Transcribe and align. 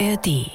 ARD. 0.00 0.50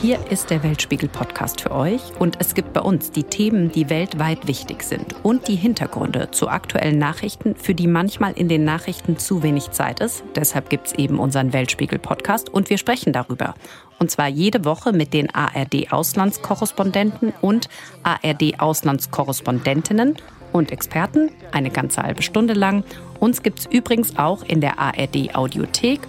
Hier 0.00 0.18
ist 0.30 0.48
der 0.50 0.62
Weltspiegel-Podcast 0.62 1.60
für 1.60 1.72
euch 1.72 2.00
und 2.18 2.36
es 2.38 2.54
gibt 2.54 2.72
bei 2.72 2.80
uns 2.80 3.10
die 3.10 3.24
Themen, 3.24 3.70
die 3.72 3.90
weltweit 3.90 4.46
wichtig 4.46 4.82
sind 4.82 5.14
und 5.22 5.48
die 5.48 5.56
Hintergründe 5.56 6.30
zu 6.30 6.48
aktuellen 6.48 6.98
Nachrichten, 6.98 7.56
für 7.56 7.74
die 7.74 7.86
manchmal 7.86 8.32
in 8.32 8.48
den 8.48 8.64
Nachrichten 8.64 9.18
zu 9.18 9.42
wenig 9.42 9.72
Zeit 9.72 10.00
ist. 10.00 10.24
Deshalb 10.34 10.70
gibt 10.70 10.86
es 10.86 10.94
eben 10.94 11.18
unseren 11.18 11.52
Weltspiegel-Podcast 11.52 12.48
und 12.48 12.70
wir 12.70 12.78
sprechen 12.78 13.12
darüber. 13.12 13.54
Und 13.98 14.10
zwar 14.10 14.28
jede 14.28 14.64
Woche 14.64 14.92
mit 14.92 15.12
den 15.12 15.28
ARD-Auslandskorrespondenten 15.34 17.34
und 17.42 17.68
ARD-Auslandskorrespondentinnen 18.02 20.16
und 20.54 20.70
Experten, 20.70 21.30
eine 21.52 21.70
ganze 21.70 22.02
halbe 22.02 22.22
Stunde 22.22 22.54
lang. 22.54 22.84
Uns 23.24 23.42
gibt 23.42 23.60
es 23.60 23.64
übrigens 23.64 24.18
auch 24.18 24.42
in 24.42 24.60
der 24.60 24.78
ARD-Audiothek. 24.78 26.00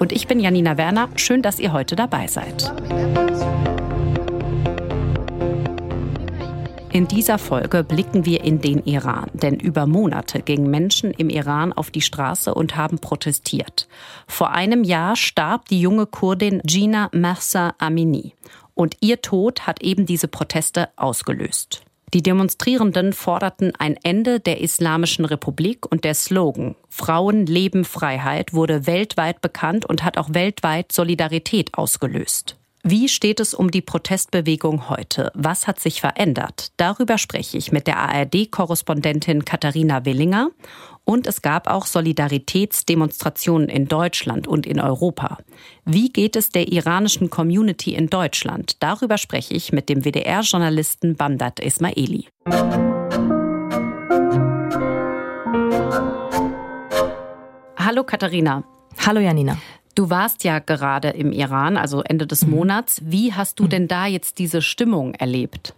Und 0.00 0.10
ich 0.10 0.26
bin 0.26 0.40
Janina 0.40 0.76
Werner. 0.76 1.08
Schön, 1.14 1.40
dass 1.40 1.60
ihr 1.60 1.72
heute 1.72 1.94
dabei 1.94 2.26
seid. 2.26 2.72
In 6.90 7.06
dieser 7.06 7.38
Folge 7.38 7.84
blicken 7.84 8.26
wir 8.26 8.42
in 8.42 8.60
den 8.60 8.84
Iran, 8.86 9.30
denn 9.34 9.54
über 9.54 9.86
Monate 9.86 10.42
gingen 10.42 10.68
Menschen 10.68 11.12
im 11.12 11.30
Iran 11.30 11.72
auf 11.72 11.92
die 11.92 12.00
Straße 12.00 12.52
und 12.52 12.74
haben 12.74 12.98
protestiert. 12.98 13.86
Vor 14.26 14.50
einem 14.50 14.82
Jahr 14.82 15.14
starb 15.14 15.68
die 15.68 15.80
junge 15.80 16.06
Kurdin 16.06 16.60
Gina 16.64 17.08
Mahsa 17.12 17.76
Amini 17.78 18.34
und 18.74 18.96
ihr 18.98 19.22
Tod 19.22 19.68
hat 19.68 19.80
eben 19.80 20.06
diese 20.06 20.26
Proteste 20.26 20.88
ausgelöst. 20.96 21.84
Die 22.14 22.22
Demonstrierenden 22.22 23.12
forderten 23.12 23.72
ein 23.76 23.96
Ende 24.04 24.38
der 24.38 24.60
Islamischen 24.60 25.24
Republik 25.24 25.84
und 25.90 26.04
der 26.04 26.14
Slogan 26.14 26.76
Frauen 26.88 27.44
leben 27.44 27.84
Freiheit 27.84 28.52
wurde 28.54 28.86
weltweit 28.86 29.40
bekannt 29.40 29.84
und 29.84 30.04
hat 30.04 30.16
auch 30.16 30.32
weltweit 30.32 30.92
Solidarität 30.92 31.74
ausgelöst. 31.74 32.56
Wie 32.86 33.08
steht 33.08 33.40
es 33.40 33.54
um 33.54 33.70
die 33.70 33.80
Protestbewegung 33.80 34.90
heute? 34.90 35.32
Was 35.34 35.66
hat 35.66 35.80
sich 35.80 36.02
verändert? 36.02 36.70
Darüber 36.76 37.16
spreche 37.16 37.56
ich 37.56 37.72
mit 37.72 37.86
der 37.86 37.96
ARD-Korrespondentin 37.96 39.46
Katharina 39.46 40.04
Willinger. 40.04 40.50
Und 41.04 41.26
es 41.26 41.40
gab 41.40 41.66
auch 41.66 41.86
Solidaritätsdemonstrationen 41.86 43.70
in 43.70 43.88
Deutschland 43.88 44.46
und 44.46 44.66
in 44.66 44.80
Europa. 44.80 45.38
Wie 45.86 46.10
geht 46.10 46.36
es 46.36 46.50
der 46.50 46.70
iranischen 46.70 47.30
Community 47.30 47.94
in 47.94 48.10
Deutschland? 48.10 48.76
Darüber 48.80 49.16
spreche 49.16 49.54
ich 49.54 49.72
mit 49.72 49.88
dem 49.88 50.04
WDR-Journalisten 50.04 51.16
Bamdad 51.16 51.60
Ismaili. 51.60 52.28
Hallo 57.78 58.04
Katharina. 58.04 58.62
Hallo 59.06 59.20
Janina. 59.20 59.56
Du 59.94 60.10
warst 60.10 60.44
ja 60.44 60.58
gerade 60.58 61.10
im 61.10 61.32
Iran, 61.32 61.76
also 61.76 62.02
Ende 62.02 62.26
des 62.26 62.44
mhm. 62.44 62.52
Monats. 62.52 63.00
Wie 63.04 63.32
hast 63.32 63.58
du 63.60 63.64
mhm. 63.64 63.68
denn 63.68 63.88
da 63.88 64.06
jetzt 64.06 64.38
diese 64.38 64.62
Stimmung 64.62 65.14
erlebt? 65.14 65.74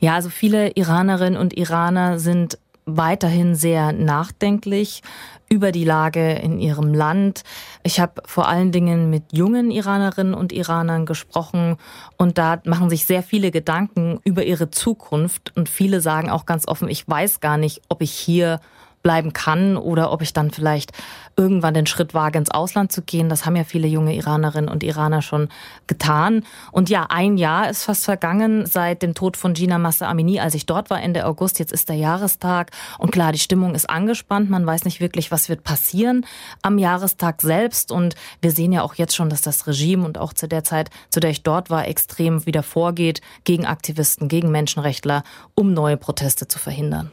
Ja, 0.00 0.14
also 0.14 0.30
viele 0.30 0.70
Iranerinnen 0.70 1.38
und 1.38 1.56
Iraner 1.56 2.18
sind 2.18 2.58
weiterhin 2.84 3.54
sehr 3.54 3.92
nachdenklich 3.92 5.02
über 5.48 5.70
die 5.70 5.84
Lage 5.84 6.32
in 6.32 6.58
ihrem 6.58 6.94
Land. 6.94 7.44
Ich 7.82 8.00
habe 8.00 8.22
vor 8.24 8.48
allen 8.48 8.72
Dingen 8.72 9.10
mit 9.10 9.24
jungen 9.32 9.70
Iranerinnen 9.70 10.34
und 10.34 10.50
Iranern 10.50 11.06
gesprochen 11.06 11.76
und 12.16 12.38
da 12.38 12.60
machen 12.64 12.90
sich 12.90 13.04
sehr 13.04 13.22
viele 13.22 13.50
Gedanken 13.50 14.18
über 14.24 14.44
ihre 14.44 14.70
Zukunft 14.70 15.52
und 15.54 15.68
viele 15.68 16.00
sagen 16.00 16.30
auch 16.30 16.46
ganz 16.46 16.66
offen, 16.66 16.88
ich 16.88 17.06
weiß 17.06 17.40
gar 17.40 17.58
nicht, 17.58 17.82
ob 17.88 18.02
ich 18.02 18.12
hier 18.12 18.60
bleiben 19.02 19.32
kann 19.32 19.76
oder 19.76 20.12
ob 20.12 20.22
ich 20.22 20.32
dann 20.32 20.50
vielleicht 20.50 20.92
irgendwann 21.36 21.74
den 21.74 21.86
Schritt 21.86 22.14
wage, 22.14 22.38
ins 22.38 22.50
Ausland 22.50 22.92
zu 22.92 23.02
gehen. 23.02 23.28
Das 23.28 23.46
haben 23.46 23.56
ja 23.56 23.64
viele 23.64 23.88
junge 23.88 24.14
Iranerinnen 24.14 24.68
und 24.68 24.82
Iraner 24.82 25.22
schon 25.22 25.48
getan. 25.86 26.44
Und 26.72 26.90
ja, 26.90 27.06
ein 27.08 27.36
Jahr 27.36 27.70
ist 27.70 27.84
fast 27.84 28.04
vergangen 28.04 28.66
seit 28.66 29.02
dem 29.02 29.14
Tod 29.14 29.36
von 29.36 29.54
Gina 29.54 29.78
Massa 29.78 30.08
Amini, 30.08 30.40
als 30.40 30.54
ich 30.54 30.66
dort 30.66 30.90
war 30.90 31.00
Ende 31.00 31.26
August. 31.26 31.58
Jetzt 31.58 31.72
ist 31.72 31.88
der 31.88 31.96
Jahrestag. 31.96 32.70
Und 32.98 33.12
klar, 33.12 33.32
die 33.32 33.38
Stimmung 33.38 33.74
ist 33.74 33.88
angespannt. 33.88 34.50
Man 34.50 34.66
weiß 34.66 34.84
nicht 34.84 35.00
wirklich, 35.00 35.30
was 35.30 35.48
wird 35.48 35.64
passieren 35.64 36.26
am 36.62 36.78
Jahrestag 36.78 37.40
selbst. 37.42 37.92
Und 37.92 38.14
wir 38.40 38.50
sehen 38.50 38.72
ja 38.72 38.82
auch 38.82 38.94
jetzt 38.94 39.16
schon, 39.16 39.30
dass 39.30 39.40
das 39.40 39.66
Regime 39.66 40.04
und 40.04 40.18
auch 40.18 40.32
zu 40.32 40.48
der 40.48 40.64
Zeit, 40.64 40.90
zu 41.10 41.20
der 41.20 41.30
ich 41.30 41.42
dort 41.42 41.70
war, 41.70 41.88
extrem 41.88 42.46
wieder 42.46 42.62
vorgeht 42.62 43.20
gegen 43.44 43.66
Aktivisten, 43.66 44.28
gegen 44.28 44.50
Menschenrechtler, 44.50 45.24
um 45.54 45.72
neue 45.72 45.96
Proteste 45.96 46.46
zu 46.46 46.58
verhindern. 46.58 47.10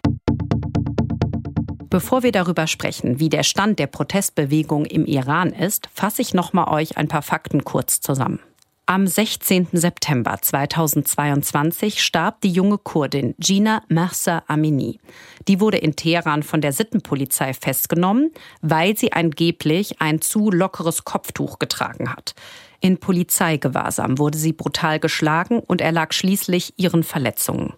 Bevor 1.89 2.22
wir 2.22 2.31
darüber 2.31 2.67
sprechen, 2.67 3.19
wie 3.19 3.29
der 3.29 3.41
Stand 3.41 3.79
der 3.79 3.88
Protestbewegung 3.88 4.85
im 4.85 5.05
Iran 5.05 5.50
ist, 5.51 5.89
fasse 5.91 6.22
ich 6.22 6.35
nochmal 6.35 6.72
euch 6.72 6.97
ein 6.97 7.07
paar 7.07 7.23
Fakten 7.23 7.63
kurz 7.63 8.00
zusammen. 8.00 8.39
Am 8.85 9.07
16. 9.07 9.67
September 9.72 10.38
2022 10.39 12.03
starb 12.03 12.41
die 12.41 12.51
junge 12.51 12.78
Kurdin 12.78 13.35
Gina 13.39 13.83
Mahsa 13.88 14.44
Amini. 14.47 14.99
Die 15.47 15.59
wurde 15.59 15.78
in 15.78 15.95
Teheran 15.95 16.44
von 16.44 16.61
der 16.61 16.73
Sittenpolizei 16.73 17.53
festgenommen, 17.53 18.31
weil 18.61 18.97
sie 18.97 19.13
angeblich 19.13 20.01
ein 20.01 20.22
zu 20.22 20.51
lockeres 20.51 21.05
Kopftuch 21.05 21.59
getragen 21.59 22.11
hat. 22.11 22.33
In 22.81 22.97
Polizeigewahrsam 22.97 24.17
wurde 24.17 24.38
sie 24.38 24.53
brutal 24.53 24.99
geschlagen 24.99 25.59
und 25.59 25.81
erlag 25.81 26.13
schließlich 26.13 26.73
ihren 26.78 27.03
Verletzungen. 27.03 27.73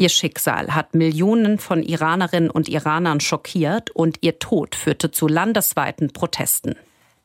Ihr 0.00 0.08
Schicksal 0.08 0.74
hat 0.74 0.94
Millionen 0.94 1.58
von 1.58 1.82
Iranerinnen 1.82 2.48
und 2.48 2.70
Iranern 2.70 3.20
schockiert 3.20 3.90
und 3.90 4.16
ihr 4.22 4.38
Tod 4.38 4.74
führte 4.74 5.10
zu 5.10 5.28
landesweiten 5.28 6.14
Protesten. 6.14 6.74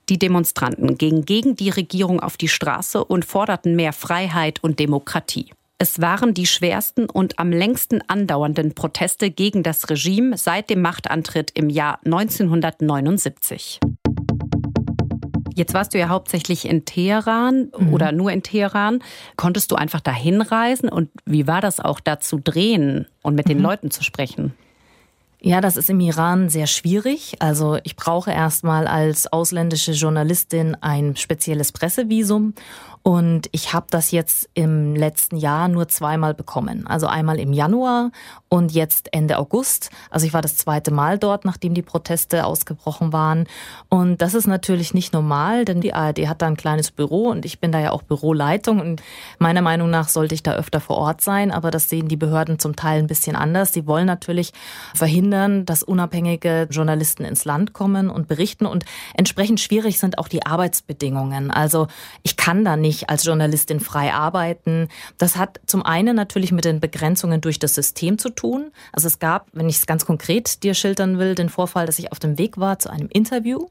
Die 0.09 0.19
Demonstranten 0.19 0.97
gingen 0.97 1.23
gegen 1.23 1.55
die 1.55 1.69
Regierung 1.69 2.19
auf 2.19 2.35
die 2.35 2.49
Straße 2.49 3.01
und 3.01 3.23
forderten 3.23 3.77
mehr 3.77 3.93
Freiheit 3.93 4.61
und 4.61 4.77
Demokratie. 4.77 5.53
Es 5.77 6.01
waren 6.01 6.33
die 6.33 6.47
schwersten 6.47 7.05
und 7.09 7.39
am 7.39 7.53
längsten 7.53 8.01
andauernden 8.09 8.75
Proteste 8.75 9.31
gegen 9.31 9.63
das 9.63 9.89
Regime 9.89 10.37
seit 10.37 10.69
dem 10.69 10.81
Machtantritt 10.81 11.51
im 11.53 11.69
Jahr 11.69 11.99
1979. 12.03 13.79
Jetzt 15.55 15.73
warst 15.73 15.93
du 15.93 15.97
ja 15.97 16.09
hauptsächlich 16.09 16.67
in 16.67 16.85
Teheran 16.85 17.71
mhm. 17.77 17.93
oder 17.93 18.11
nur 18.11 18.31
in 18.31 18.43
Teheran. 18.43 18.99
Konntest 19.37 19.71
du 19.71 19.75
einfach 19.75 20.01
dahin 20.01 20.41
reisen 20.41 20.89
und 20.89 21.09
wie 21.25 21.47
war 21.47 21.61
das 21.61 21.79
auch 21.79 21.99
da 21.99 22.19
zu 22.19 22.39
drehen 22.43 23.07
und 23.21 23.35
mit 23.35 23.45
mhm. 23.45 23.49
den 23.49 23.59
Leuten 23.59 23.89
zu 23.89 24.03
sprechen? 24.03 24.53
Ja, 25.41 25.61
das 25.61 25.77
ist 25.77 25.89
im 25.89 25.99
Iran 25.99 26.49
sehr 26.49 26.67
schwierig. 26.67 27.35
Also 27.39 27.77
ich 27.83 27.95
brauche 27.95 28.31
erstmal 28.31 28.87
als 28.87 29.31
ausländische 29.31 29.91
Journalistin 29.91 30.75
ein 30.81 31.15
spezielles 31.15 31.71
Pressevisum 31.71 32.53
und 33.07 33.49
ich 33.51 33.71
habe 33.71 33.85
das 33.91 34.09
jetzt 34.09 34.49
im 34.55 34.95
letzten 34.95 35.37
Jahr 35.37 35.67
nur 35.67 35.87
zweimal 35.87 36.33
bekommen. 36.33 36.87
Also 36.87 37.05
einmal 37.05 37.39
im 37.39 37.53
Januar 37.53 38.09
und 38.49 38.71
jetzt 38.71 39.13
Ende 39.13 39.37
August. 39.37 39.91
Also 40.09 40.25
ich 40.25 40.33
war 40.33 40.41
das 40.41 40.57
zweite 40.57 40.89
Mal 40.89 41.19
dort, 41.19 41.45
nachdem 41.45 41.75
die 41.75 41.83
Proteste 41.83 42.47
ausgebrochen 42.47 43.13
waren. 43.13 43.45
Und 43.89 44.23
das 44.23 44.33
ist 44.33 44.47
natürlich 44.47 44.95
nicht 44.95 45.13
normal, 45.13 45.65
denn 45.65 45.81
die 45.81 45.93
ARD 45.93 46.27
hat 46.27 46.41
da 46.41 46.47
ein 46.47 46.57
kleines 46.57 46.89
Büro 46.89 47.29
und 47.29 47.45
ich 47.45 47.59
bin 47.59 47.71
da 47.71 47.79
ja 47.79 47.91
auch 47.91 48.01
Büroleitung. 48.01 48.79
Und 48.79 49.03
meiner 49.37 49.61
Meinung 49.61 49.91
nach 49.91 50.09
sollte 50.09 50.33
ich 50.33 50.41
da 50.41 50.53
öfter 50.53 50.79
vor 50.79 50.97
Ort 50.97 51.21
sein. 51.21 51.51
Aber 51.51 51.69
das 51.69 51.89
sehen 51.89 52.07
die 52.07 52.17
Behörden 52.17 52.57
zum 52.57 52.75
Teil 52.75 52.97
ein 52.97 53.07
bisschen 53.07 53.35
anders. 53.35 53.71
Sie 53.71 53.85
wollen 53.85 54.07
natürlich 54.07 54.51
verhindern, 54.95 55.67
dass 55.67 55.83
unabhängige 55.83 56.67
Journalisten 56.71 57.23
ins 57.23 57.45
Land 57.45 57.73
kommen 57.73 58.09
und 58.09 58.27
berichten. 58.27 58.65
Und 58.65 58.83
entsprechend 59.13 59.59
schwierig 59.59 59.99
sind 59.99 60.17
auch 60.17 60.27
die 60.27 60.43
Arbeitsbedingungen. 60.43 61.51
Also 61.51 61.85
ich 62.23 62.35
kann 62.35 62.65
da 62.65 62.75
nicht 62.75 62.94
nicht 62.95 63.09
als 63.09 63.25
Journalistin 63.25 63.79
frei 63.79 64.13
arbeiten. 64.13 64.87
Das 65.17 65.35
hat 65.35 65.59
zum 65.65 65.83
einen 65.83 66.15
natürlich 66.15 66.51
mit 66.51 66.65
den 66.65 66.79
Begrenzungen 66.79 67.41
durch 67.41 67.59
das 67.59 67.75
System 67.75 68.17
zu 68.17 68.29
tun. 68.29 68.71
Also 68.93 69.07
es 69.07 69.19
gab, 69.19 69.47
wenn 69.53 69.67
ich 69.67 69.77
es 69.77 69.85
ganz 69.85 70.05
konkret 70.05 70.63
dir 70.63 70.73
schildern 70.73 71.19
will, 71.19 71.35
den 71.35 71.49
Vorfall, 71.49 71.85
dass 71.85 71.99
ich 71.99 72.11
auf 72.11 72.19
dem 72.19 72.37
Weg 72.37 72.57
war 72.57 72.79
zu 72.79 72.89
einem 72.89 73.09
Interview 73.11 73.67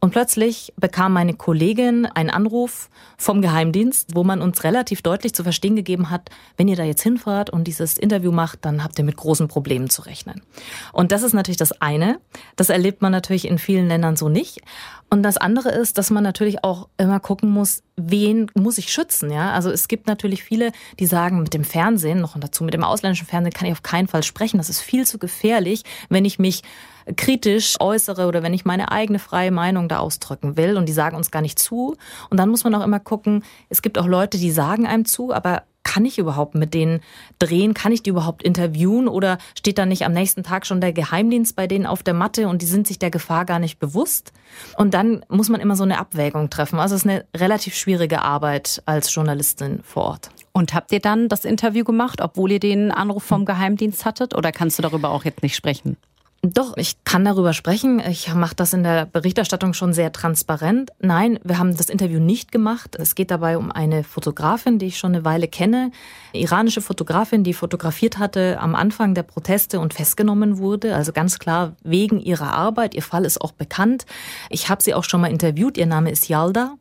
und 0.00 0.10
plötzlich 0.10 0.72
bekam 0.76 1.12
meine 1.12 1.34
Kollegin 1.34 2.06
einen 2.06 2.30
Anruf 2.30 2.88
vom 3.16 3.42
Geheimdienst, 3.42 4.14
wo 4.14 4.22
man 4.22 4.40
uns 4.40 4.62
relativ 4.62 5.02
deutlich 5.02 5.34
zu 5.34 5.42
verstehen 5.42 5.74
gegeben 5.74 6.10
hat, 6.10 6.30
wenn 6.56 6.68
ihr 6.68 6.76
da 6.76 6.84
jetzt 6.84 7.02
hinfahrt 7.02 7.50
und 7.50 7.64
dieses 7.64 7.98
Interview 7.98 8.30
macht, 8.30 8.64
dann 8.64 8.84
habt 8.84 8.98
ihr 8.98 9.04
mit 9.04 9.16
großen 9.16 9.48
Problemen 9.48 9.90
zu 9.90 10.02
rechnen. 10.02 10.42
Und 10.92 11.10
das 11.10 11.22
ist 11.22 11.32
natürlich 11.32 11.56
das 11.56 11.80
eine. 11.80 12.20
Das 12.54 12.68
erlebt 12.68 13.02
man 13.02 13.10
natürlich 13.10 13.48
in 13.48 13.58
vielen 13.58 13.88
Ländern 13.88 14.16
so 14.16 14.28
nicht. 14.28 14.60
Und 15.10 15.22
das 15.22 15.38
andere 15.38 15.70
ist, 15.70 15.98
dass 15.98 16.10
man 16.10 16.22
natürlich 16.22 16.62
auch 16.64 16.88
immer 16.98 17.18
gucken 17.18 17.50
muss, 17.50 17.82
wen 17.96 18.50
muss 18.54 18.78
ich 18.78 18.92
schützen, 18.92 19.30
ja? 19.30 19.52
Also 19.52 19.70
es 19.70 19.88
gibt 19.88 20.06
natürlich 20.06 20.44
viele, 20.44 20.70
die 21.00 21.06
sagen, 21.06 21.42
mit 21.42 21.54
dem 21.54 21.64
Fernsehen, 21.64 22.20
noch 22.20 22.38
dazu 22.38 22.62
mit 22.62 22.74
dem 22.74 22.84
ausländischen 22.84 23.26
Fernsehen 23.26 23.54
kann 23.54 23.66
ich 23.66 23.72
auf 23.72 23.82
keinen 23.82 24.06
Fall 24.06 24.22
sprechen. 24.22 24.58
Das 24.58 24.68
ist 24.68 24.80
viel 24.80 25.06
zu 25.06 25.18
gefährlich, 25.18 25.82
wenn 26.10 26.26
ich 26.26 26.38
mich 26.38 26.62
kritisch 27.16 27.76
äußere 27.80 28.26
oder 28.26 28.42
wenn 28.42 28.54
ich 28.54 28.64
meine 28.64 28.92
eigene 28.92 29.18
freie 29.18 29.50
Meinung 29.50 29.88
da 29.88 29.98
ausdrücken 29.98 30.56
will 30.56 30.76
und 30.76 30.88
die 30.88 30.92
sagen 30.92 31.16
uns 31.16 31.30
gar 31.30 31.42
nicht 31.42 31.58
zu. 31.58 31.96
Und 32.30 32.38
dann 32.38 32.48
muss 32.48 32.64
man 32.64 32.74
auch 32.74 32.84
immer 32.84 33.00
gucken, 33.00 33.44
es 33.68 33.82
gibt 33.82 33.98
auch 33.98 34.06
Leute, 34.06 34.38
die 34.38 34.50
sagen 34.50 34.86
einem 34.86 35.04
zu, 35.04 35.32
aber 35.32 35.62
kann 35.88 36.04
ich 36.04 36.18
überhaupt 36.18 36.54
mit 36.54 36.74
denen 36.74 37.00
drehen? 37.38 37.72
Kann 37.72 37.92
ich 37.92 38.02
die 38.02 38.10
überhaupt 38.10 38.42
interviewen? 38.42 39.08
Oder 39.08 39.38
steht 39.56 39.78
da 39.78 39.86
nicht 39.86 40.04
am 40.04 40.12
nächsten 40.12 40.42
Tag 40.42 40.66
schon 40.66 40.82
der 40.82 40.92
Geheimdienst 40.92 41.56
bei 41.56 41.66
denen 41.66 41.86
auf 41.86 42.02
der 42.02 42.12
Matte 42.12 42.46
und 42.48 42.60
die 42.60 42.66
sind 42.66 42.86
sich 42.86 42.98
der 42.98 43.10
Gefahr 43.10 43.46
gar 43.46 43.58
nicht 43.58 43.78
bewusst? 43.78 44.32
Und 44.76 44.92
dann 44.92 45.24
muss 45.28 45.48
man 45.48 45.62
immer 45.62 45.76
so 45.76 45.84
eine 45.84 45.98
Abwägung 45.98 46.50
treffen. 46.50 46.78
Also 46.78 46.94
es 46.94 47.06
ist 47.06 47.10
eine 47.10 47.24
relativ 47.34 47.74
schwierige 47.74 48.20
Arbeit 48.20 48.82
als 48.84 49.14
Journalistin 49.14 49.80
vor 49.82 50.04
Ort. 50.04 50.30
Und 50.52 50.74
habt 50.74 50.92
ihr 50.92 51.00
dann 51.00 51.30
das 51.30 51.46
Interview 51.46 51.84
gemacht, 51.84 52.20
obwohl 52.20 52.52
ihr 52.52 52.60
den 52.60 52.90
Anruf 52.90 53.24
vom 53.24 53.46
Geheimdienst 53.46 54.04
hattet? 54.04 54.34
Oder 54.34 54.52
kannst 54.52 54.78
du 54.78 54.82
darüber 54.82 55.08
auch 55.10 55.24
jetzt 55.24 55.42
nicht 55.42 55.56
sprechen? 55.56 55.96
Doch, 56.42 56.76
ich 56.76 57.02
kann 57.02 57.24
darüber 57.24 57.52
sprechen. 57.52 57.98
Ich 57.98 58.32
mache 58.32 58.54
das 58.54 58.72
in 58.72 58.84
der 58.84 59.06
Berichterstattung 59.06 59.74
schon 59.74 59.92
sehr 59.92 60.12
transparent. 60.12 60.92
Nein, 61.00 61.40
wir 61.42 61.58
haben 61.58 61.76
das 61.76 61.88
Interview 61.88 62.20
nicht 62.20 62.52
gemacht. 62.52 62.94
Es 62.96 63.16
geht 63.16 63.32
dabei 63.32 63.58
um 63.58 63.72
eine 63.72 64.04
Fotografin, 64.04 64.78
die 64.78 64.86
ich 64.86 64.98
schon 64.98 65.16
eine 65.16 65.24
Weile 65.24 65.48
kenne. 65.48 65.90
Eine 66.32 66.42
iranische 66.44 66.80
Fotografin, 66.80 67.42
die 67.42 67.54
fotografiert 67.54 68.18
hatte 68.18 68.60
am 68.60 68.76
Anfang 68.76 69.14
der 69.14 69.24
Proteste 69.24 69.80
und 69.80 69.94
festgenommen 69.94 70.58
wurde. 70.58 70.94
Also 70.94 71.12
ganz 71.12 71.40
klar 71.40 71.72
wegen 71.82 72.20
ihrer 72.20 72.52
Arbeit. 72.52 72.94
Ihr 72.94 73.02
Fall 73.02 73.24
ist 73.24 73.40
auch 73.40 73.52
bekannt. 73.52 74.06
Ich 74.48 74.68
habe 74.68 74.80
sie 74.80 74.94
auch 74.94 75.04
schon 75.04 75.20
mal 75.20 75.32
interviewt. 75.32 75.76
Ihr 75.76 75.86
Name 75.86 76.12
ist 76.12 76.28
Yalda. 76.28 76.74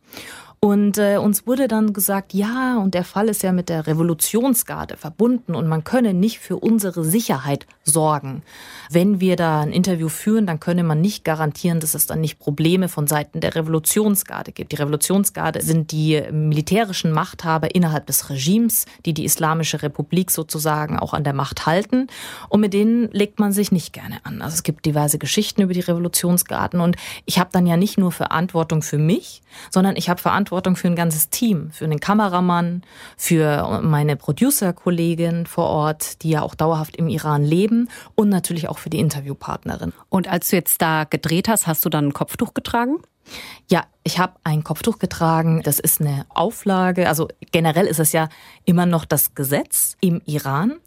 Und 0.60 0.98
äh, 0.98 1.18
uns 1.18 1.46
wurde 1.46 1.68
dann 1.68 1.94
gesagt, 1.94 2.34
ja, 2.34 2.80
und 2.80 2.96
der 2.96 3.04
Fall 3.04 3.30
ist 3.30 3.44
ja 3.44 3.52
mit 3.52 3.70
der 3.70 3.86
Revolutionsgarde 3.86 4.98
verbunden 4.98 5.54
und 5.54 5.68
man 5.68 5.84
könne 5.84 6.16
nicht 6.16 6.40
für 6.40 6.58
unsere 6.58 7.06
Sicherheit 7.06 7.68
sorgen. 7.84 8.42
Wenn 8.90 9.20
wir 9.20 9.36
da 9.36 9.62
ein 9.62 9.72
Interview 9.72 10.10
führen, 10.10 10.48
dann 10.48 10.60
könne 10.60 10.84
man 10.84 11.00
nicht 11.00 11.24
garantieren, 11.24 11.80
dass 11.80 11.94
es 11.94 12.08
dann 12.08 12.22
nicht 12.22 12.40
Probleme 12.40 12.90
von 12.90 13.06
Seiten 13.06 13.40
der 13.40 13.54
Revolutionsgarde 13.54 14.52
gibt. 14.52 14.72
Die 14.72 14.78
Revolutionsgarde 14.78 15.62
sind 15.62 15.92
die 15.92 16.24
militärischen 16.32 17.12
Machthaber 17.12 17.76
innerhalb 17.76 18.08
des 18.08 18.32
Regimes, 18.32 18.88
die 19.06 19.14
die 19.14 19.26
Islamische 19.26 19.84
Republik 19.84 20.32
sozusagen 20.32 20.98
auch 20.98 21.14
an 21.14 21.24
der 21.24 21.34
Macht 21.34 21.68
halten. 21.68 22.08
Und 22.50 22.62
mit 22.62 22.74
denen 22.74 23.12
legt 23.12 23.40
man 23.40 23.52
sich 23.52 23.72
nicht 23.72 23.94
gerne 23.94 24.18
an. 24.24 24.42
Also 24.42 24.56
es 24.56 24.64
gibt 24.64 24.88
diverse 24.88 25.20
Geschichten 25.20 25.62
über 25.62 25.74
die 25.74 25.82
Revolutionsgarden 25.82 26.82
und 26.82 26.96
ich 27.26 27.38
habe 27.38 27.52
dann 27.54 27.68
ja 27.68 27.78
nicht 27.78 28.00
nur 28.00 28.12
Verantwortung 28.12 28.82
für 28.82 28.98
mich, 28.98 29.44
sondern 29.70 29.96
ich 29.96 30.10
habe 30.10 30.20
Verantwortung 30.20 30.47
Verantwortung 30.48 30.76
für 30.78 30.88
ein 30.88 30.96
ganzes 30.96 31.30
Team, 31.30 31.72
für 31.72 31.88
den 31.88 32.00
Kameramann, 32.00 32.84
für 33.18 33.82
meine 33.84 34.16
Producer-Kollegin 34.16 35.46
vor 35.46 35.66
Ort, 35.66 36.24
die 36.24 36.30
ja 36.30 36.42
auch 36.42 36.56
dauerhaft 36.56 36.96
im 36.96 37.10
Iran 37.10 37.44
leben 37.44 37.90
und 38.16 38.30
natürlich 38.30 38.70
auch 38.70 38.78
für 38.78 38.90
die 38.90 39.00
Interviewpartnerin. 39.00 39.92
Und 40.10 40.28
als 40.28 40.50
du 40.50 40.56
jetzt 40.56 40.82
da 40.82 41.04
gedreht 41.04 41.50
hast, 41.50 41.68
hast 41.68 41.84
du 41.84 41.90
dann 41.90 42.08
ein 42.08 42.14
Kopftuch 42.14 42.54
getragen? 42.54 42.98
Ja, 43.70 43.84
ich 44.04 44.20
habe 44.20 44.34
ein 44.46 44.64
Kopftuch 44.64 45.00
getragen. 45.00 45.62
Das 45.64 45.80
ist 45.80 46.00
eine 46.00 46.26
Auflage. 46.30 47.10
Also 47.10 47.28
generell 47.52 47.86
ist 47.86 48.00
es 48.00 48.14
ja 48.14 48.30
immer 48.64 48.86
noch 48.86 49.04
das 49.04 49.36
Gesetz 49.36 49.98
im 50.00 50.22
Iran, 50.26 50.78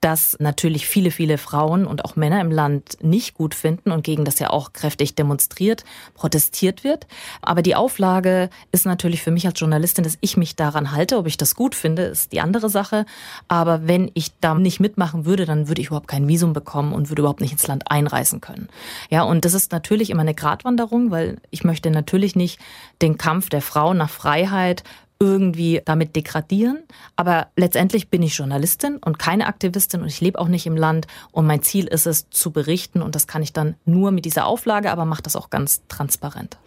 das 0.00 0.36
natürlich 0.38 0.86
viele, 0.86 1.10
viele 1.10 1.38
Frauen 1.38 1.86
und 1.86 2.04
auch 2.04 2.14
Männer 2.14 2.40
im 2.40 2.52
Land 2.52 2.98
nicht 3.02 3.34
gut 3.34 3.54
finden 3.54 3.90
und 3.90 4.04
gegen 4.04 4.24
das 4.24 4.38
ja 4.38 4.50
auch 4.50 4.72
kräftig 4.72 5.14
demonstriert, 5.14 5.84
protestiert 6.14 6.84
wird. 6.84 7.06
Aber 7.42 7.62
die 7.62 7.74
Auflage 7.74 8.50
ist 8.70 8.86
natürlich 8.86 9.22
für 9.22 9.30
mich 9.30 9.46
als 9.46 9.58
Journalistin, 9.58 10.04
dass 10.04 10.18
ich 10.20 10.36
mich 10.36 10.54
daran 10.54 10.92
halte. 10.92 11.18
Ob 11.18 11.26
ich 11.26 11.36
das 11.36 11.54
gut 11.54 11.74
finde, 11.74 12.02
ist 12.02 12.32
die 12.32 12.40
andere 12.40 12.70
Sache. 12.70 13.06
Aber 13.48 13.88
wenn 13.88 14.10
ich 14.14 14.38
da 14.40 14.54
nicht 14.54 14.78
mitmachen 14.78 15.24
würde, 15.24 15.46
dann 15.46 15.68
würde 15.68 15.80
ich 15.80 15.88
überhaupt 15.88 16.08
kein 16.08 16.28
Visum 16.28 16.52
bekommen 16.52 16.92
und 16.92 17.08
würde 17.08 17.22
überhaupt 17.22 17.40
nicht 17.40 17.52
ins 17.52 17.66
Land 17.66 17.90
einreisen 17.90 18.40
können. 18.40 18.68
Ja, 19.10 19.22
und 19.22 19.44
das 19.44 19.54
ist 19.54 19.72
natürlich 19.72 20.10
immer 20.10 20.22
eine 20.22 20.34
Gratwanderung, 20.34 21.10
weil 21.10 21.38
ich 21.50 21.64
möchte 21.64 21.90
natürlich 21.90 22.36
nicht 22.36 22.60
den 23.02 23.18
Kampf 23.18 23.48
der 23.48 23.62
Frau 23.62 23.94
nach 23.94 24.10
Freiheit 24.10 24.84
irgendwie 25.20 25.82
damit 25.84 26.14
degradieren. 26.14 26.78
Aber 27.16 27.48
letztendlich 27.56 28.08
bin 28.08 28.22
ich 28.22 28.36
Journalistin 28.36 28.98
und 28.98 29.18
keine 29.18 29.46
Aktivistin 29.46 30.02
und 30.02 30.08
ich 30.08 30.20
lebe 30.20 30.38
auch 30.38 30.48
nicht 30.48 30.66
im 30.66 30.76
Land. 30.76 31.06
Und 31.32 31.46
mein 31.46 31.62
Ziel 31.62 31.86
ist 31.86 32.06
es, 32.06 32.30
zu 32.30 32.52
berichten. 32.52 33.02
Und 33.02 33.14
das 33.14 33.26
kann 33.26 33.42
ich 33.42 33.52
dann 33.52 33.74
nur 33.84 34.10
mit 34.10 34.24
dieser 34.24 34.46
Auflage, 34.46 34.90
aber 34.90 35.04
mache 35.04 35.22
das 35.22 35.36
auch 35.36 35.50
ganz 35.50 35.82
transparent. 35.88 36.58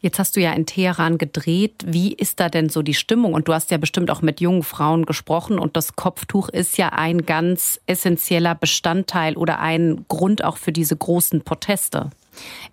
Jetzt 0.00 0.20
hast 0.20 0.36
du 0.36 0.40
ja 0.40 0.52
in 0.52 0.64
Teheran 0.64 1.18
gedreht. 1.18 1.84
Wie 1.84 2.12
ist 2.12 2.38
da 2.38 2.48
denn 2.48 2.68
so 2.68 2.82
die 2.82 2.94
Stimmung? 2.94 3.34
Und 3.34 3.48
du 3.48 3.52
hast 3.52 3.72
ja 3.72 3.78
bestimmt 3.78 4.10
auch 4.10 4.22
mit 4.22 4.40
jungen 4.40 4.62
Frauen 4.62 5.04
gesprochen. 5.06 5.58
Und 5.58 5.76
das 5.76 5.96
Kopftuch 5.96 6.48
ist 6.48 6.78
ja 6.78 6.90
ein 6.90 7.26
ganz 7.26 7.80
essentieller 7.86 8.54
Bestandteil 8.54 9.36
oder 9.36 9.58
ein 9.58 10.04
Grund 10.06 10.44
auch 10.44 10.56
für 10.56 10.72
diese 10.72 10.96
großen 10.96 11.42
Proteste. 11.42 12.10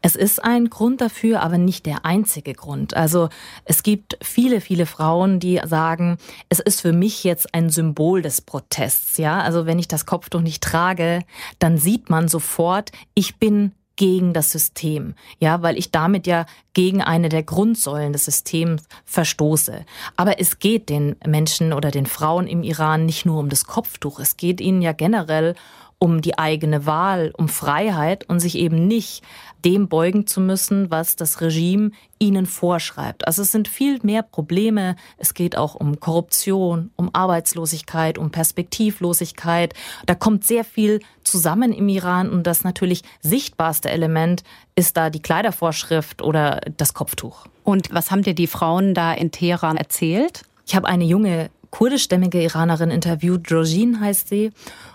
Es 0.01 0.15
ist 0.15 0.43
ein 0.43 0.69
Grund 0.69 1.01
dafür, 1.01 1.41
aber 1.41 1.57
nicht 1.57 1.85
der 1.85 2.05
einzige 2.05 2.53
Grund. 2.53 2.95
Also 2.95 3.29
es 3.65 3.83
gibt 3.83 4.17
viele, 4.21 4.61
viele 4.61 4.85
Frauen, 4.85 5.39
die 5.39 5.61
sagen, 5.65 6.17
es 6.49 6.59
ist 6.59 6.81
für 6.81 6.93
mich 6.93 7.23
jetzt 7.23 7.53
ein 7.53 7.69
Symbol 7.69 8.21
des 8.21 8.41
Protests. 8.41 9.17
Ja, 9.17 9.41
also 9.41 9.65
wenn 9.65 9.79
ich 9.79 9.87
das 9.87 10.05
Kopftuch 10.05 10.41
nicht 10.41 10.63
trage, 10.63 11.21
dann 11.59 11.77
sieht 11.77 12.09
man 12.09 12.27
sofort, 12.27 12.91
ich 13.13 13.37
bin 13.37 13.71
gegen 13.95 14.33
das 14.33 14.51
System, 14.51 15.15
ja, 15.39 15.61
weil 15.61 15.77
ich 15.77 15.91
damit 15.91 16.27
ja 16.27 16.45
gegen 16.73 17.01
eine 17.01 17.29
der 17.29 17.43
Grundsäulen 17.43 18.13
des 18.13 18.25
Systems 18.25 18.83
verstoße. 19.05 19.85
Aber 20.17 20.39
es 20.39 20.59
geht 20.59 20.89
den 20.89 21.15
Menschen 21.25 21.71
oder 21.73 21.91
den 21.91 22.05
Frauen 22.05 22.47
im 22.47 22.63
Iran 22.63 23.05
nicht 23.05 23.25
nur 23.25 23.39
um 23.39 23.49
das 23.49 23.65
Kopftuch, 23.65 24.19
es 24.19 24.37
geht 24.37 24.59
ihnen 24.59 24.81
ja 24.81 24.91
generell 24.91 25.55
um 25.97 26.21
die 26.21 26.37
eigene 26.37 26.85
Wahl, 26.85 27.31
um 27.37 27.47
Freiheit 27.47 28.27
und 28.29 28.41
sich 28.41 28.57
eben 28.57 28.85
nicht 28.85 29.23
dem 29.65 29.89
beugen 29.89 30.27
zu 30.27 30.39
müssen, 30.39 30.91
was 30.91 31.15
das 31.15 31.41
Regime 31.41 31.91
ihnen 32.19 32.45
vorschreibt. 32.45 33.27
Also 33.27 33.41
es 33.41 33.51
sind 33.51 33.67
viel 33.67 33.99
mehr 34.03 34.21
Probleme. 34.21 34.95
Es 35.17 35.33
geht 35.33 35.57
auch 35.57 35.73
um 35.73 35.99
Korruption, 35.99 36.91
um 36.95 37.09
Arbeitslosigkeit, 37.13 38.17
um 38.19 38.29
Perspektivlosigkeit. 38.29 39.73
Da 40.05 40.13
kommt 40.13 40.45
sehr 40.45 40.63
viel 40.63 40.99
zusammen 41.23 41.73
im 41.73 41.89
Iran 41.89 42.29
und 42.29 42.45
das 42.45 42.63
natürlich 42.63 43.01
sichtbarste 43.21 43.89
Element 43.89 44.43
ist 44.75 44.95
da 44.95 45.09
die 45.09 45.21
Kleidervorschrift 45.21 46.21
oder 46.21 46.61
das 46.77 46.93
Kopftuch. 46.93 47.47
Und 47.63 47.91
was 47.91 48.11
haben 48.11 48.21
dir 48.21 48.35
die 48.35 48.47
Frauen 48.47 48.93
da 48.93 49.13
in 49.13 49.31
Teheran 49.31 49.77
erzählt? 49.77 50.43
Ich 50.67 50.75
habe 50.75 50.87
eine 50.87 51.05
junge 51.05 51.49
kurdischstämmige 51.71 52.41
Iranerin 52.41 52.89
interviewt, 52.89 53.51
Rojin 53.51 53.99
heißt 53.99 54.29
sie. 54.29 54.51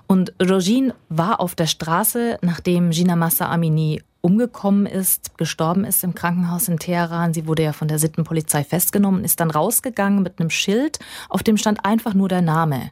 Und 0.06 0.32
Rojin 0.40 0.92
war 1.08 1.40
auf 1.40 1.54
der 1.54 1.66
Straße, 1.66 2.38
nachdem 2.40 2.90
Gina 2.90 3.16
Massa 3.16 3.50
Amini 3.50 4.02
umgekommen 4.21 4.85
ist, 4.85 5.37
gestorben 5.37 5.85
ist 5.85 6.03
im 6.03 6.15
Krankenhaus 6.15 6.67
in 6.67 6.79
Teheran. 6.79 7.33
Sie 7.33 7.47
wurde 7.47 7.63
ja 7.63 7.73
von 7.73 7.87
der 7.87 7.99
Sittenpolizei 7.99 8.63
festgenommen, 8.63 9.23
ist 9.23 9.39
dann 9.39 9.51
rausgegangen 9.51 10.23
mit 10.23 10.39
einem 10.39 10.49
Schild, 10.49 10.99
auf 11.29 11.43
dem 11.43 11.57
stand 11.57 11.85
einfach 11.85 12.13
nur 12.13 12.29
der 12.29 12.41
Name. 12.41 12.91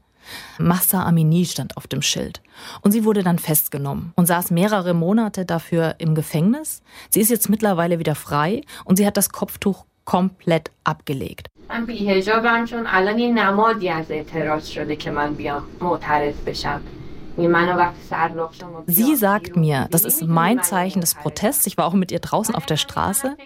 Massa 0.58 1.04
Amini 1.04 1.46
stand 1.46 1.76
auf 1.78 1.88
dem 1.88 2.02
Schild. 2.02 2.42
Und 2.82 2.92
sie 2.92 3.04
wurde 3.04 3.24
dann 3.24 3.40
festgenommen 3.40 4.14
und 4.16 4.26
saß 4.26 4.52
mehrere 4.52 4.94
Monate 4.94 5.46
dafür 5.46 5.96
im 5.98 6.16
Gefängnis. 6.16 6.82
Sie 7.10 7.20
ist 7.22 7.30
jetzt 7.30 7.50
mittlerweile 7.50 8.00
wieder 8.00 8.16
frei 8.16 8.62
und 8.86 8.98
sie 8.98 9.06
hat 9.06 9.18
das 9.18 9.30
Kopftuch 9.30 9.86
komplett 10.06 10.72
abgelegt. 10.84 11.48
من 11.70 11.86
بیهجابم 11.86 12.66
چون 12.66 12.84
الان 12.88 13.20
یه 13.20 13.32
نمادی 13.32 13.90
از 13.90 14.12
اعتراض 14.12 14.66
شده 14.66 14.96
که 14.96 15.12
من 15.12 15.34
بیام 15.34 15.64
معترض 15.82 16.36
بشم 16.36 16.82
Sie 18.87 19.17
sagt 19.17 19.57
mir, 19.57 19.87
das 19.91 20.05
ist 20.05 20.23
mein 20.23 20.63
Zeichen 20.63 21.01
des 21.01 21.15
Protests. 21.15 21.67
Ich 21.67 21.79
war 21.79 21.87
auch 21.87 21.93
mit 21.93 22.11
ihr 22.11 22.21
draußen 22.21 22.55
auf 22.55 22.67
der 22.67 22.77
Straße. 22.77 23.37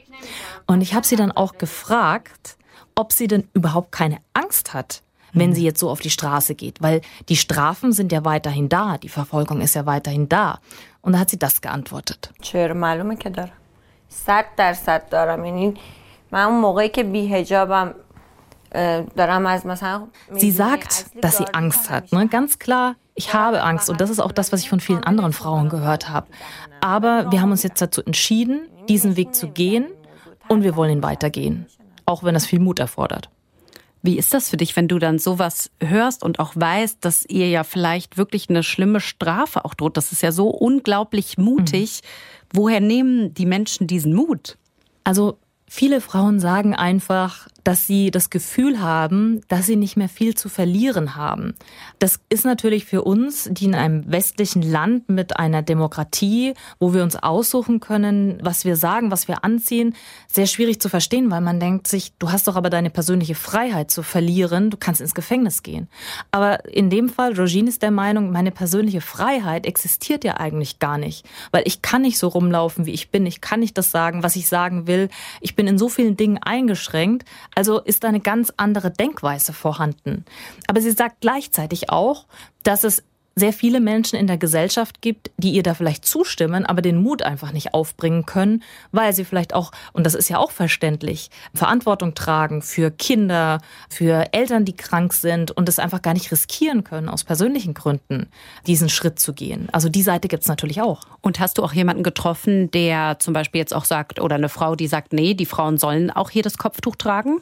Und 0.67 0.81
ich 0.81 0.95
habe 0.95 1.07
sie 1.07 1.17
dann 1.17 1.33
auch 1.33 1.59
gefragt, 1.59 2.57
ob 2.95 3.13
sie 3.13 3.27
denn 3.27 3.49
überhaupt 3.55 3.93
keine 3.93 4.19
Angst 4.35 4.75
hat, 4.75 5.03
wenn 5.33 5.55
sie 5.55 5.65
jetzt 5.65 5.81
so 5.81 5.91
auf 5.91 6.01
die 6.01 6.11
Straße 6.11 6.55
geht. 6.55 6.83
Weil 6.83 7.01
die 7.29 7.37
Strafen 7.37 7.93
sind 7.93 8.13
ja 8.13 8.25
weiterhin 8.25 8.69
da, 8.69 8.99
die 8.99 9.09
Verfolgung 9.09 9.61
ist 9.61 9.75
ja 9.75 9.87
weiterhin 9.87 10.29
da. 10.29 10.61
Und 11.01 11.13
da 11.13 11.19
hat 11.19 11.31
sie 11.31 11.39
das 11.39 11.61
geantwortet. 11.61 12.33
Sie 20.33 20.51
sagt, 20.51 21.07
dass 21.21 21.39
sie 21.39 21.47
Angst 21.53 21.91
hat. 21.91 22.13
Ne? 22.13 22.27
Ganz 22.29 22.59
klar, 22.59 22.97
ich 23.15 23.35
habe 23.35 23.63
Angst. 23.63 23.91
Und 23.91 24.01
das 24.01 24.11
ist 24.11 24.21
auch 24.21 24.33
das, 24.33 24.53
was 24.53 24.61
ich 24.61 24.69
von 24.69 24.81
vielen 24.81 25.05
anderen 25.05 25.33
Frauen 25.33 25.69
gehört 25.69 26.09
habe. 26.09 26.29
Aber 26.81 27.31
wir 27.31 27.41
haben 27.41 27.51
uns 27.51 27.63
jetzt 27.63 27.83
dazu 27.83 28.03
entschieden, 28.03 28.69
diesen 28.89 29.17
Weg 29.17 29.35
zu 29.35 29.49
gehen. 29.49 29.87
Und 30.49 30.63
wir 30.63 30.77
wollen 30.77 30.91
ihn 30.91 31.03
weitergehen. 31.03 31.67
Auch 32.07 32.25
wenn 32.25 32.35
das 32.35 32.47
viel 32.47 32.59
Mut 32.59 32.79
erfordert. 32.79 33.31
Wie 34.03 34.19
ist 34.19 34.35
das 34.35 34.49
für 34.49 34.57
dich, 34.57 34.75
wenn 34.75 34.89
du 34.89 34.99
dann 34.99 35.21
sowas 35.21 35.71
hörst 35.81 36.25
und 36.25 36.41
auch 36.41 36.53
weißt, 36.57 37.05
dass 37.05 37.25
ihr 37.25 37.49
ja 37.49 37.63
vielleicht 37.63 38.17
wirklich 38.17 38.51
eine 38.51 38.65
schlimme 38.65 38.99
Strafe 38.99 39.65
auch 39.65 39.75
droht? 39.75 39.97
Das 39.97 40.11
ist 40.11 40.23
ja 40.23 40.33
so 40.33 40.49
unglaublich 40.49 41.39
mutig. 41.39 42.01
Mhm. 42.03 42.57
Woher 42.59 42.81
nehmen 42.81 43.33
die 43.35 43.47
Menschen 43.47 43.87
diesen 43.87 44.13
Mut? 44.13 44.59
Also 45.05 45.39
Viele 45.75 46.03
Frauen 46.03 46.39
sagen 46.39 46.75
einfach, 46.75 47.49
dass 47.65 47.87
sie 47.87 48.11
das 48.11 48.31
Gefühl 48.31 48.81
haben, 48.81 49.41
dass 49.49 49.67
sie 49.67 49.77
nicht 49.77 49.97
mehr 49.97 50.09
viel 50.09 50.35
zu 50.35 50.49
verlieren 50.49 51.15
haben. 51.15 51.55
Das 51.99 52.21
ist 52.29 52.45
natürlich 52.45 52.85
für 52.85 53.03
uns, 53.03 53.49
die 53.51 53.67
in 53.67 53.75
einem 53.75 54.11
westlichen 54.11 54.63
Land 54.63 55.09
mit 55.09 55.37
einer 55.39 55.63
Demokratie, 55.63 56.55
wo 56.79 56.93
wir 56.95 57.03
uns 57.03 57.17
aussuchen 57.17 57.81
können, 57.81 58.39
was 58.43 58.65
wir 58.65 58.77
sagen, 58.77 59.11
was 59.11 59.29
wir 59.29 59.45
anziehen, 59.45 59.95
sehr 60.27 60.47
schwierig 60.47 60.81
zu 60.81 60.89
verstehen, 60.89 61.31
weil 61.31 61.41
man 61.41 61.61
denkt 61.61 61.87
sich, 61.87 62.13
du 62.19 62.33
hast 62.33 62.49
doch 62.49 62.57
aber 62.57 62.71
deine 62.71 62.91
persönliche 62.91 63.35
Freiheit 63.35 63.91
zu 63.91 64.03
verlieren, 64.03 64.71
du 64.71 64.77
kannst 64.77 65.01
ins 65.01 65.15
Gefängnis 65.15 65.63
gehen. 65.63 65.89
Aber 66.31 66.65
in 66.69 66.91
dem 66.91 67.09
Fall, 67.09 67.35
Rogine 67.35 67.69
ist 67.69 67.83
der 67.83 67.91
Meinung, 67.91 68.33
meine 68.33 68.51
persönliche 68.51 69.01
Freiheit 69.01 69.67
existiert 69.67 70.25
ja 70.25 70.39
eigentlich 70.39 70.79
gar 70.79 70.99
nicht, 70.99 71.27
weil 71.53 71.63
ich 71.67 71.83
kann 71.83 72.03
nicht 72.03 72.19
so 72.19 72.29
rumlaufen, 72.29 72.87
wie 72.87 72.93
ich 72.93 73.11
bin, 73.11 73.27
ich 73.27 73.41
kann 73.41 73.61
nicht 73.61 73.79
das 73.79 73.91
sagen, 73.91 74.23
was 74.23 74.37
ich 74.37 74.49
sagen 74.49 74.87
will, 74.87 75.09
ich 75.41 75.55
bin 75.55 75.67
in 75.67 75.79
so 75.79 75.89
vielen 75.89 76.17
Dingen 76.17 76.39
eingeschränkt, 76.39 77.25
also 77.55 77.81
ist 77.81 78.05
eine 78.05 78.21
ganz 78.21 78.53
andere 78.57 78.91
Denkweise 78.91 79.53
vorhanden. 79.53 80.25
Aber 80.67 80.81
sie 80.81 80.93
sagt 80.93 81.21
gleichzeitig 81.21 81.91
auch, 81.91 82.27
dass 82.63 82.85
es 82.85 83.03
sehr 83.35 83.53
viele 83.53 83.81
Menschen 83.81 84.19
in 84.19 84.27
der 84.27 84.39
Gesellschaft 84.39 85.01
gibt, 85.01 85.31
die 85.37 85.53
ihr 85.53 85.63
da 85.63 85.75
vielleicht 85.75 86.05
zustimmen, 86.05 86.67
aber 86.67 86.83
den 86.83 86.97
Mut 86.97 87.23
einfach 87.23 87.53
nicht 87.53 87.75
aufbringen 87.75 88.27
können, 88.27 88.63
weil 88.91 89.13
sie 89.13 89.25
vielleicht 89.25 89.55
auch, 89.55 89.73
und 89.93 90.05
das 90.05 90.15
ist 90.15 90.29
ja 90.29 90.39
auch 90.39 90.51
verständlich, 90.51 91.31
Verantwortung 91.55 92.15
tragen 92.15 92.63
für 92.63 92.91
Kinder, 92.91 93.61
für 93.89 94.33
Eltern, 94.33 94.65
die 94.65 94.77
krank 94.77 95.13
sind 95.15 95.51
und 95.51 95.69
es 95.69 95.79
einfach 95.79 96.03
gar 96.03 96.15
nicht 96.15 96.31
riskieren 96.31 96.85
können, 96.85 97.09
aus 97.09 97.25
persönlichen 97.25 97.75
Gründen 97.75 98.29
diesen 98.67 98.89
Schritt 98.89 99.19
zu 99.19 99.33
gehen. 99.33 99.69
Also 99.73 99.89
die 99.89 100.03
Seite 100.03 100.29
gibt's 100.29 100.49
natürlich 100.49 100.81
auch. 100.81 101.03
Und 101.21 101.41
hast 101.41 101.59
du 101.59 101.63
auch 101.63 101.73
jemanden 101.73 102.03
getroffen, 102.03 102.71
der 102.71 103.19
zum 103.19 103.33
Beispiel 103.33 103.61
jetzt 103.61 103.75
auch 103.75 103.85
sagt, 103.85 104.21
oder 104.21 104.37
eine 104.37 104.49
Frau, 104.49 104.77
die 104.77 104.87
sagt, 104.89 105.13
nee, 105.13 105.35
die 105.35 105.47
Frauen 105.47 105.79
sollen 105.79 106.11
auch 106.11 106.31
hier 106.31 106.43
das 106.43 106.59
Kopftuch 106.59 106.97
tragen? 106.97 107.41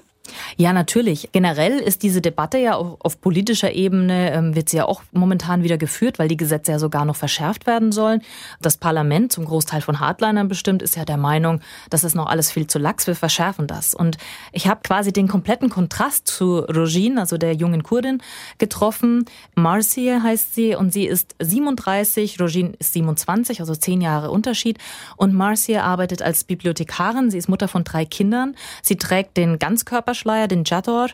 Ja, 0.57 0.73
natürlich. 0.73 1.31
Generell 1.33 1.79
ist 1.79 2.03
diese 2.03 2.21
Debatte 2.21 2.59
ja 2.59 2.75
auf, 2.75 2.97
auf 3.01 3.21
politischer 3.21 3.73
Ebene, 3.73 4.33
ähm, 4.33 4.55
wird 4.55 4.69
sie 4.69 4.79
ja 4.79 4.85
auch 4.85 5.03
momentan 5.13 5.63
wieder 5.63 5.79
geführt, 5.79 6.19
weil 6.19 6.29
die 6.29 6.37
Gesetze 6.37 6.73
ja 6.73 6.79
sogar 6.79 7.05
noch 7.05 7.17
verschärft 7.17 7.67
werden 7.67 7.93
sollen. 7.93 8.23
Das 8.61 8.77
Parlament, 8.77 9.33
zum 9.33 9.45
Großteil 9.45 9.81
von 9.81 10.01
Hardlinern 10.01 10.49
bestimmt, 10.49 10.83
ist 10.83 10.97
ja 10.97 11.05
der 11.05 11.17
Meinung, 11.17 11.61
das 11.91 12.05
ist 12.05 12.15
noch 12.15 12.27
alles 12.27 12.51
viel 12.51 12.67
zu 12.67 12.79
lax, 12.79 13.07
wir 13.07 13.15
verschärfen 13.15 13.67
das. 13.67 13.95
Und 13.95 14.19
ich 14.53 14.67
habe 14.67 14.81
quasi 14.83 15.13
den 15.13 15.29
kompletten 15.29 15.71
Kontrast 15.71 16.27
zu 16.27 16.59
Rojin, 16.59 17.19
also 17.19 17.37
der 17.37 17.55
jungen 17.55 17.83
Kurdin, 17.83 18.23
getroffen. 18.59 19.25
Marcia 19.55 20.23
heißt 20.23 20.55
sie 20.55 20.75
und 20.75 20.93
sie 20.93 21.07
ist 21.07 21.35
37, 21.41 22.41
Rojin 22.41 22.75
ist 22.79 22.93
27, 22.93 23.61
also 23.61 23.75
zehn 23.75 24.01
Jahre 24.01 24.31
Unterschied. 24.31 24.79
Und 25.17 25.35
Marcia 25.35 25.83
arbeitet 25.83 26.23
als 26.23 26.45
Bibliothekarin, 26.45 27.31
sie 27.31 27.39
ist 27.39 27.49
Mutter 27.49 27.69
von 27.69 27.85
drei 27.85 28.05
Kindern. 28.05 28.55
Sie 28.83 28.97
trägt 28.97 29.37
den 29.37 29.59
Ganzkörper 29.59 30.15
Schleier, 30.21 30.47
den 30.47 30.65
Jador, 30.65 31.09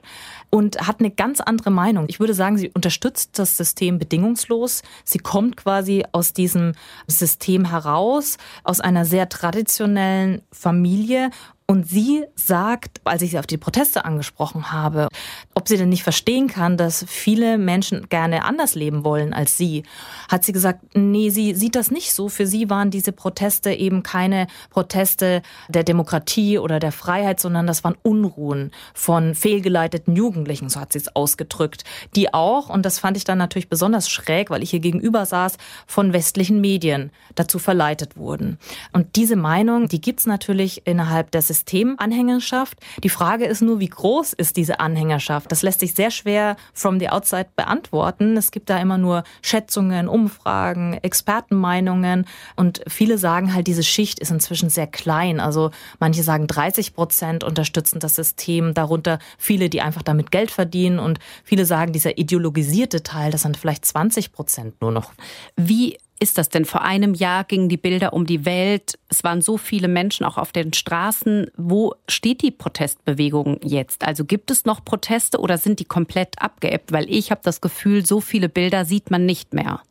und 0.51 0.87
hat 0.87 1.01
eine 1.01 1.11
ganz 1.11 1.41
andere 1.41 1.71
Meinung. 1.71 2.07
Ich 2.09 2.21
würde 2.21 2.35
sagen, 2.35 2.59
sie 2.59 2.71
unterstützt 2.71 3.39
das 3.39 3.57
System 3.57 3.99
bedingungslos. 3.99 4.83
Sie 5.05 5.19
kommt 5.19 5.57
quasi 5.57 6.05
aus 6.13 6.33
diesem 6.33 6.73
System 7.07 7.71
heraus, 7.71 8.37
aus 8.65 8.81
einer 8.81 9.05
sehr 9.05 9.29
traditionellen 9.29 10.43
Familie 10.53 11.31
und 11.69 11.89
sie 11.89 12.25
sagt, 12.37 13.01
als 13.05 13.23
ich 13.23 13.33
sie 13.33 13.39
auf 13.39 13.47
die 13.47 13.57
Proteste 13.57 14.05
angesprochen 14.05 14.71
habe, 14.71 15.09
ob 15.57 15.69
sie 15.69 15.79
denn 15.79 15.89
nicht 15.89 16.03
verstehen 16.03 16.49
kann, 16.49 16.77
dass 16.77 17.07
viele 17.09 17.57
Menschen 17.57 18.11
gerne 18.11 18.45
anders 18.45 18.75
leben 18.75 19.05
wollen 19.05 19.33
als 19.33 19.57
sie, 19.57 19.85
hat 20.31 20.45
sie 20.45 20.53
gesagt, 20.53 20.95
nee, 20.95 21.31
sie 21.31 21.55
sieht 21.55 21.75
das 21.75 21.91
nicht 21.91 22.13
so. 22.13 22.29
Für 22.29 22.47
sie 22.47 22.69
waren 22.69 22.91
diese 22.91 23.11
Proteste 23.11 23.73
eben 23.73 24.03
keine 24.03 24.49
Proteste 24.69 25.41
der 25.71 25.83
Demokratie 25.83 26.59
oder 26.59 26.79
der 26.79 26.93
Freiheit, 26.93 27.41
sondern 27.41 27.67
das 27.67 27.85
waren 27.85 27.97
Unruhen 28.03 28.71
von 28.93 29.35
fehlgeleiteten 29.35 30.15
Jugendlichen, 30.15 30.69
so 30.69 30.79
hat 30.79 30.93
sie 30.93 30.99
es 30.99 31.17
ausgedrückt, 31.17 31.85
die 32.15 32.35
auch, 32.35 32.69
und 32.69 32.85
das 32.85 32.99
fand 32.99 33.17
ich 33.17 33.25
dann 33.25 33.39
natürlich 33.39 33.71
besonders 33.71 34.11
schräg, 34.11 34.51
weil 34.51 34.63
ich 34.63 34.71
hier 34.71 34.81
gegenüber 34.81 35.25
saß, 35.25 35.57
von 35.87 36.13
westlichen 36.13 36.61
Medien 36.61 37.11
dazu 37.35 37.59
verleitet 37.59 38.19
wurden. 38.19 38.59
Und 38.93 39.17
diese 39.17 39.37
Meinung, 39.37 39.89
die 39.89 40.03
gibt's 40.03 40.27
natürlich 40.27 40.87
innerhalb 40.87 41.31
des 41.31 41.49
Systemanhängerschaft. 41.49 42.79
Die 43.03 43.09
Frage 43.09 43.47
ist 43.47 43.63
nur, 43.63 43.81
wie 43.81 43.89
groß 43.89 44.35
ist 44.35 44.59
diese 44.59 44.81
Anhängerschaft? 44.81 45.46
Das 45.49 45.63
lässt 45.63 45.81
sich 45.81 45.95
sehr 45.95 46.11
schwer 46.11 46.57
from 46.73 46.99
the 46.99 47.09
outside 47.09 47.49
beantworten. 47.57 48.37
Es 48.37 48.51
gibt 48.51 48.71
da 48.71 48.79
immer 48.79 48.99
nur 48.99 49.25
Schätzungen, 49.43 50.09
Umfragen, 50.09 50.95
Expertenmeinungen 51.03 52.27
und 52.57 52.83
viele 52.87 53.19
sagen 53.19 53.55
halt, 53.55 53.67
diese 53.67 53.83
Schicht 53.83 54.19
ist 54.19 54.31
inzwischen 54.31 54.71
sehr 54.71 54.87
klein. 54.87 55.41
Also 55.41 55.71
manche 55.99 56.23
sagen 56.23 56.47
30 56.47 56.95
Prozent 56.95 57.45
unterstützen 57.45 58.01
das 58.01 58.15
System, 58.15 58.75
darunter 58.75 59.19
viele, 59.39 59.69
die 59.69 59.81
einfach 59.81 60.03
damit 60.03 60.31
Geld 60.31 60.51
verdienen 60.51 60.99
und 60.99 61.19
viele 61.45 61.67
sagen, 61.67 61.93
dieser 61.93 62.19
ideologisierte 62.19 63.03
Teil, 63.03 63.31
das 63.31 63.43
sind 63.43 63.57
vielleicht 63.57 63.85
20 63.85 64.33
Prozent 64.33 64.81
nur 64.81 64.91
noch. 64.91 65.13
Wie 65.57 65.99
ist 66.19 66.39
das 66.39 66.49
denn? 66.49 66.65
Vor 66.65 66.83
einem 66.83 67.15
Jahr 67.15 67.45
gingen 67.45 67.69
die 67.69 67.77
Bilder 67.77 68.13
um 68.13 68.27
die 68.27 68.45
Welt. 68.45 68.99
Es 69.09 69.23
waren 69.23 69.43
so 69.43 69.59
viele 69.59 69.89
Menschen 69.89 70.25
auch 70.25 70.39
auf 70.39 70.53
den 70.53 70.73
Straßen. 70.73 71.51
Wo 71.57 71.95
steht 72.09 72.43
die 72.43 72.51
Protestbewegung 72.51 73.61
jetzt? 73.63 74.05
Also 74.05 74.25
gibt 74.25 74.51
es 74.51 74.65
noch 74.65 74.85
Proteste 74.85 75.39
oder 75.39 75.59
sind 75.59 75.79
die 75.79 75.85
komplett 75.85 76.41
abgeebbt? 76.41 76.93
Weil 76.93 77.11
ich 77.11 77.31
habe 77.31 77.43
das 77.45 77.61
Gefühl, 77.61 78.07
so 78.07 78.21
viele 78.21 78.49
Bilder 78.49 78.85
sieht 78.85 79.11
man 79.11 79.27
nicht 79.27 79.53
mehr. 79.53 79.83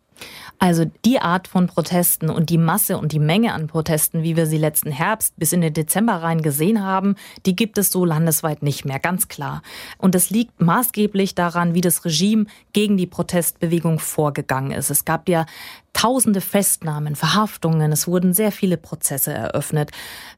Also 0.58 0.86
die 1.04 1.20
Art 1.20 1.48
von 1.48 1.68
Protesten 1.68 2.30
und 2.30 2.50
die 2.50 2.58
Masse 2.58 2.98
und 2.98 3.12
die 3.12 3.20
Menge 3.20 3.54
an 3.54 3.68
Protesten, 3.68 4.24
wie 4.24 4.38
wir 4.38 4.46
sie 4.46 4.58
letzten 4.58 4.92
Herbst 4.92 5.34
bis 5.38 5.52
in 5.52 5.62
den 5.62 5.74
Dezember 5.74 6.14
rein 6.14 6.42
gesehen 6.42 6.82
haben, 6.82 7.16
die 7.46 7.56
gibt 7.56 7.78
es 7.78 7.92
so 7.92 8.06
landesweit 8.06 8.64
nicht 8.64 8.86
mehr, 8.86 9.00
ganz 9.00 9.28
klar. 9.28 9.62
Und 9.98 10.16
es 10.16 10.30
liegt 10.30 10.62
maßgeblich 10.62 11.36
daran, 11.36 11.74
wie 11.74 11.82
das 11.82 12.06
Regime 12.06 12.46
gegen 12.72 12.96
die 12.96 13.08
Protestbewegung 13.08 14.00
vorgegangen 14.00 14.72
ist. 14.72 14.90
Es 14.90 15.04
gab 15.04 15.28
ja 15.28 15.46
tausende 15.96 16.42
Festnahmen, 16.42 17.16
Verhaftungen, 17.16 17.94
es 17.94 18.06
wurden 18.06 18.34
sehr 18.34 18.52
viele 18.52 18.76
Prozesse 18.76 19.34
eröffnet. 19.34 19.92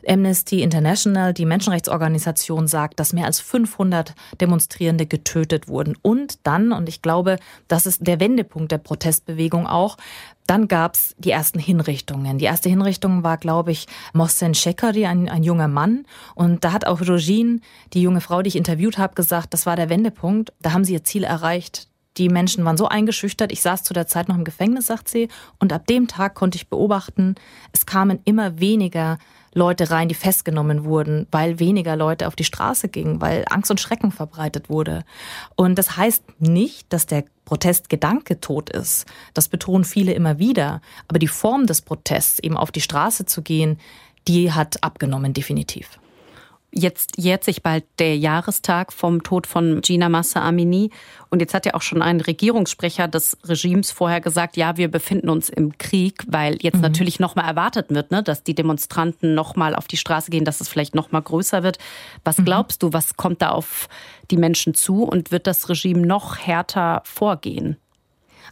Amnesty 0.07 0.61
International, 0.61 1.33
die 1.33 1.45
Menschenrechtsorganisation, 1.45 2.67
sagt, 2.67 2.99
dass 2.99 3.11
mehr 3.11 3.25
als 3.25 3.39
500 3.39 4.13
Demonstrierende 4.39 5.07
getötet 5.07 5.67
wurden. 5.67 5.97
Und 6.03 6.45
dann, 6.45 6.71
und 6.71 6.87
ich 6.87 7.01
glaube, 7.01 7.37
das 7.67 7.87
ist 7.87 8.05
der 8.05 8.19
Wendepunkt 8.19 8.71
der 8.71 8.77
Protestbewegung 8.77 9.65
auch, 9.65 9.97
dann 10.45 10.67
gab's 10.67 11.15
die 11.17 11.31
ersten 11.31 11.59
Hinrichtungen. 11.59 12.37
Die 12.37 12.45
erste 12.45 12.69
Hinrichtung 12.69 13.23
war, 13.23 13.37
glaube 13.37 13.71
ich, 13.71 13.87
Mohsen 14.13 14.53
Shekari, 14.53 15.07
ein, 15.07 15.27
ein 15.27 15.43
junger 15.43 15.67
Mann. 15.67 16.05
Und 16.35 16.63
da 16.63 16.71
hat 16.71 16.85
auch 16.85 17.01
Rojin, 17.01 17.61
die 17.93 18.03
junge 18.03 18.21
Frau, 18.21 18.43
die 18.43 18.49
ich 18.49 18.55
interviewt 18.55 18.99
habe, 18.99 19.15
gesagt, 19.15 19.53
das 19.53 19.65
war 19.65 19.75
der 19.75 19.89
Wendepunkt. 19.89 20.53
Da 20.61 20.71
haben 20.71 20.85
sie 20.85 20.93
ihr 20.93 21.03
Ziel 21.03 21.23
erreicht. 21.23 21.87
Die 22.17 22.29
Menschen 22.29 22.65
waren 22.65 22.77
so 22.77 22.88
eingeschüchtert. 22.88 23.51
Ich 23.51 23.62
saß 23.62 23.83
zu 23.83 23.93
der 23.93 24.07
Zeit 24.07 24.27
noch 24.27 24.36
im 24.36 24.43
Gefängnis, 24.43 24.88
sagt 24.88 25.07
sie. 25.07 25.27
Und 25.59 25.71
ab 25.71 25.88
dem 25.88 26.07
Tag 26.07 26.36
konnte 26.36 26.55
ich 26.55 26.67
beobachten, 26.67 27.36
es 27.71 27.86
kamen 27.86 28.19
immer 28.25 28.59
weniger 28.59 29.19
Leute 29.53 29.89
rein, 29.89 30.07
die 30.07 30.15
festgenommen 30.15 30.83
wurden, 30.83 31.27
weil 31.31 31.59
weniger 31.59 31.95
Leute 31.95 32.27
auf 32.27 32.36
die 32.36 32.43
Straße 32.43 32.89
gingen, 32.89 33.21
weil 33.21 33.45
Angst 33.50 33.71
und 33.71 33.79
Schrecken 33.79 34.12
verbreitet 34.12 34.69
wurde. 34.69 35.03
Und 35.55 35.75
das 35.77 35.97
heißt 35.97 36.24
nicht, 36.39 36.91
dass 36.93 37.05
der 37.05 37.25
Protestgedanke 37.45 38.39
tot 38.39 38.69
ist. 38.69 39.05
Das 39.33 39.47
betonen 39.47 39.83
viele 39.83 40.13
immer 40.13 40.38
wieder. 40.38 40.81
Aber 41.07 41.19
die 41.19 41.27
Form 41.27 41.65
des 41.65 41.81
Protests, 41.81 42.39
eben 42.39 42.57
auf 42.57 42.71
die 42.71 42.81
Straße 42.81 43.25
zu 43.25 43.41
gehen, 43.41 43.79
die 44.27 44.51
hat 44.51 44.83
abgenommen, 44.83 45.33
definitiv. 45.33 46.00
Jetzt 46.77 47.17
jährt 47.17 47.43
sich 47.43 47.63
bald 47.63 47.86
der 47.98 48.15
Jahrestag 48.15 48.93
vom 48.93 49.24
Tod 49.24 49.48
von 49.48 49.81
Gina 49.81 50.10
Massa 50.10 50.48
Amini. 50.48 50.91
Und 51.31 51.39
jetzt 51.39 51.55
hat 51.55 51.65
ja 51.65 51.74
auch 51.74 51.81
schon 51.81 52.03
ein 52.03 52.22
Regierungssprecher 52.22 53.07
des 53.07 53.36
Regimes 53.46 53.89
vorher 53.89 54.22
gesagt, 54.22 54.57
ja, 54.57 54.77
wir 54.77 54.88
befinden 54.88 55.29
uns 55.29 55.50
im 55.50 55.79
Krieg, 55.79 56.24
weil 56.27 56.57
jetzt 56.62 56.75
mhm. 56.75 56.81
natürlich 56.81 57.19
nochmal 57.19 57.46
erwartet 57.46 57.88
wird, 57.89 58.12
ne, 58.12 58.22
dass 58.22 58.43
die 58.43 58.53
Demonstranten 58.53 59.34
nochmal 59.34 59.74
auf 59.74 59.88
die 59.88 59.98
Straße 59.98 60.29
gehen, 60.29 60.46
dass 60.46 60.62
es 60.62 60.69
vielleicht 60.69 60.93
nochmal 60.93 61.24
größer 61.24 61.63
wird. 61.63 61.79
Was 62.24 62.38
mhm. 62.38 62.46
glaubst 62.46 62.84
du, 62.84 62.93
was 62.93 63.17
kommt 63.17 63.41
da 63.41 63.50
auf 63.50 63.89
die 64.29 64.38
Menschen 64.38 64.75
zu 64.75 65.01
und 65.03 65.31
wird 65.31 65.48
das 65.48 65.69
Regime 65.69 66.05
noch 66.05 66.38
härter 66.38 67.01
vorgehen? 67.05 67.77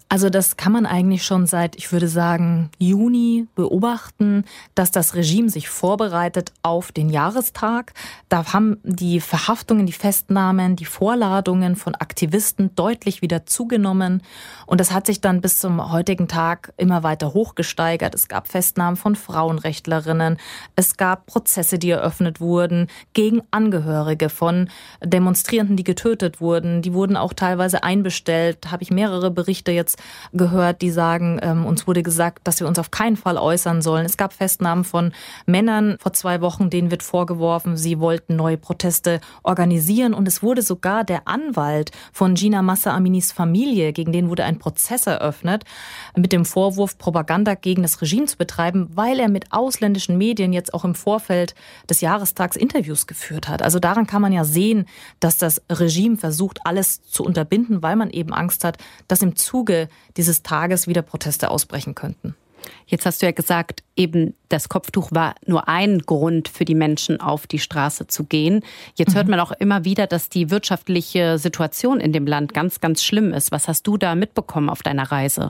Also 0.07 0.29
das 0.29 0.55
kann 0.55 0.71
man 0.71 0.85
eigentlich 0.85 1.23
schon 1.23 1.47
seit, 1.47 1.75
ich 1.75 1.91
würde 1.91 2.07
sagen, 2.07 2.69
Juni 2.77 3.47
beobachten, 3.55 4.45
dass 4.75 4.91
das 4.91 5.15
Regime 5.15 5.49
sich 5.49 5.67
vorbereitet 5.67 6.53
auf 6.61 6.91
den 6.91 7.09
Jahrestag. 7.09 7.93
Da 8.29 8.53
haben 8.53 8.77
die 8.83 9.19
Verhaftungen, 9.19 9.87
die 9.87 9.93
Festnahmen, 9.93 10.75
die 10.75 10.85
Vorladungen 10.85 11.75
von 11.75 11.95
Aktivisten 11.95 12.75
deutlich 12.75 13.23
wieder 13.23 13.47
zugenommen. 13.47 14.21
Und 14.67 14.79
das 14.79 14.91
hat 14.91 15.07
sich 15.07 15.21
dann 15.21 15.41
bis 15.41 15.59
zum 15.59 15.91
heutigen 15.91 16.27
Tag 16.27 16.71
immer 16.77 17.01
weiter 17.01 17.33
hochgesteigert. 17.33 18.13
Es 18.13 18.27
gab 18.27 18.47
Festnahmen 18.47 18.97
von 18.97 19.15
Frauenrechtlerinnen. 19.15 20.37
Es 20.75 20.97
gab 20.97 21.25
Prozesse, 21.25 21.79
die 21.79 21.89
eröffnet 21.89 22.39
wurden 22.39 22.87
gegen 23.13 23.41
Angehörige 23.49 24.29
von 24.29 24.69
Demonstrierenden, 25.03 25.77
die 25.77 25.83
getötet 25.83 26.39
wurden. 26.41 26.83
Die 26.83 26.93
wurden 26.93 27.17
auch 27.17 27.33
teilweise 27.33 27.83
einbestellt. 27.83 28.71
Habe 28.71 28.83
ich 28.83 28.91
mehrere 28.91 29.31
Berichte 29.31 29.71
jetzt 29.71 29.94
gehört, 30.33 30.81
die 30.81 30.91
sagen, 30.91 31.39
ähm, 31.41 31.65
uns 31.65 31.87
wurde 31.87 32.03
gesagt, 32.03 32.39
dass 32.43 32.59
wir 32.59 32.67
uns 32.67 32.79
auf 32.79 32.91
keinen 32.91 33.17
Fall 33.17 33.37
äußern 33.37 33.81
sollen. 33.81 34.05
Es 34.05 34.17
gab 34.17 34.33
Festnahmen 34.33 34.83
von 34.83 35.13
Männern 35.45 35.97
vor 35.99 36.13
zwei 36.13 36.41
Wochen, 36.41 36.69
denen 36.69 36.91
wird 36.91 37.03
vorgeworfen, 37.03 37.77
sie 37.77 37.99
wollten 37.99 38.35
neue 38.35 38.57
Proteste 38.57 39.21
organisieren. 39.43 40.13
Und 40.13 40.27
es 40.27 40.43
wurde 40.43 40.61
sogar 40.61 41.03
der 41.03 41.27
Anwalt 41.27 41.91
von 42.11 42.35
Gina 42.35 42.61
Massa 42.61 42.95
Aminis 42.95 43.31
Familie, 43.31 43.93
gegen 43.93 44.11
den 44.11 44.29
wurde 44.29 44.43
ein 44.43 44.59
Prozess 44.59 45.07
eröffnet, 45.07 45.63
mit 46.15 46.31
dem 46.31 46.45
Vorwurf, 46.45 46.97
Propaganda 46.97 47.55
gegen 47.55 47.81
das 47.81 48.01
Regime 48.01 48.25
zu 48.25 48.37
betreiben, 48.37 48.89
weil 48.93 49.19
er 49.19 49.29
mit 49.29 49.51
ausländischen 49.51 50.17
Medien 50.17 50.53
jetzt 50.53 50.73
auch 50.73 50.85
im 50.85 50.95
Vorfeld 50.95 51.55
des 51.89 52.01
Jahrestags 52.01 52.55
Interviews 52.55 53.07
geführt 53.07 53.47
hat. 53.47 53.61
Also 53.61 53.79
daran 53.79 54.07
kann 54.07 54.21
man 54.21 54.31
ja 54.31 54.43
sehen, 54.43 54.85
dass 55.19 55.37
das 55.37 55.61
Regime 55.69 56.17
versucht, 56.17 56.59
alles 56.65 57.03
zu 57.03 57.23
unterbinden, 57.23 57.81
weil 57.81 57.95
man 57.95 58.09
eben 58.09 58.33
Angst 58.33 58.63
hat, 58.63 58.77
dass 59.07 59.21
im 59.21 59.35
Zuge 59.35 59.84
dieses 60.17 60.43
Tages 60.43 60.87
wieder 60.87 61.01
Proteste 61.01 61.49
ausbrechen 61.49 61.95
könnten. 61.95 62.35
Jetzt 62.87 63.05
hast 63.05 63.21
du 63.21 63.25
ja 63.25 63.31
gesagt, 63.31 63.83
eben 63.95 64.33
das 64.49 64.69
Kopftuch 64.69 65.11
war 65.11 65.35
nur 65.45 65.67
ein 65.67 65.99
Grund 65.99 66.49
für 66.49 66.65
die 66.65 66.75
Menschen 66.75 67.19
auf 67.19 67.47
die 67.47 67.59
Straße 67.59 68.07
zu 68.07 68.23
gehen. 68.23 68.63
Jetzt 68.95 69.15
hört 69.15 69.25
mhm. 69.25 69.31
man 69.31 69.39
auch 69.39 69.51
immer 69.51 69.85
wieder, 69.85 70.07
dass 70.07 70.29
die 70.29 70.49
wirtschaftliche 70.49 71.37
Situation 71.37 71.99
in 71.99 72.13
dem 72.13 72.25
Land 72.25 72.53
ganz, 72.53 72.81
ganz 72.81 73.03
schlimm 73.03 73.33
ist. 73.33 73.51
Was 73.51 73.67
hast 73.67 73.85
du 73.87 73.97
da 73.97 74.15
mitbekommen 74.15 74.69
auf 74.69 74.83
deiner 74.83 75.11
Reise? 75.11 75.49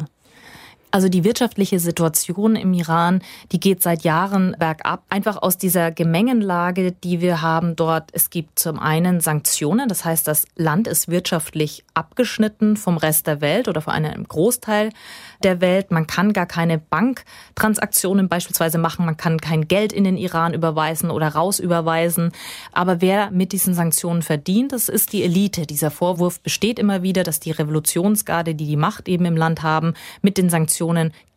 Also 0.96 1.10
die 1.10 1.25
wirtschaftliche 1.25 1.78
Situation 1.78 2.56
im 2.56 2.72
Iran, 2.72 3.22
die 3.52 3.60
geht 3.60 3.84
seit 3.84 4.06
Jahren 4.06 4.56
bergab. 4.58 5.04
Einfach 5.10 5.42
aus 5.42 5.58
dieser 5.58 5.92
Gemengenlage, 5.92 6.94
die 6.94 7.20
wir 7.20 7.42
haben 7.42 7.75
dort. 7.75 8.12
Es 8.14 8.30
gibt 8.30 8.58
zum 8.58 8.80
einen 8.80 9.20
Sanktionen, 9.20 9.90
das 9.90 10.06
heißt, 10.06 10.25
das 10.25 10.46
Land 10.56 10.88
ist 10.88 11.10
wirtschaftlich 11.10 11.84
abgeschnitten 11.96 12.78
vom 12.78 12.96
Rest 12.96 13.28
der 13.28 13.42
Welt 13.42 13.68
oder 13.68 13.82
von 13.82 13.92
einem 13.92 14.25
Großteil 14.25 14.92
der 15.44 15.60
Welt. 15.60 15.92
Man 15.92 16.08
kann 16.08 16.32
gar 16.32 16.46
keine 16.46 16.78
Banktransaktionen 16.78 18.30
beispielsweise 18.30 18.78
machen. 18.78 19.06
Man 19.06 19.18
kann 19.18 19.42
kein 19.42 19.68
Geld 19.68 19.92
in 19.92 20.06
den 20.06 20.16
Iran 20.16 20.54
überweisen 20.54 21.12
oder 21.12 21.28
rausüberweisen. 21.28 22.32
Aber 22.72 23.02
wer 23.02 23.32
mit 23.32 23.52
diesen 23.52 23.74
Sanktionen 23.74 24.22
verdient, 24.22 24.72
das 24.72 24.88
ist 24.88 25.12
die 25.12 25.24
Elite. 25.24 25.66
Dieser 25.66 25.92
Vorwurf 25.92 26.40
besteht 26.40 26.80
immer 26.80 27.04
wieder, 27.04 27.24
dass 27.24 27.42
die 27.42 27.52
Revolutionsgarde, 27.52 28.56
die 28.56 28.66
die 28.66 28.78
Macht 28.78 29.10
eben 29.10 29.25
im 29.25 29.36
Land 29.36 29.62
haben, 29.62 29.94
mit 30.22 30.38
den 30.38 30.50
Sanktionen 30.50 30.85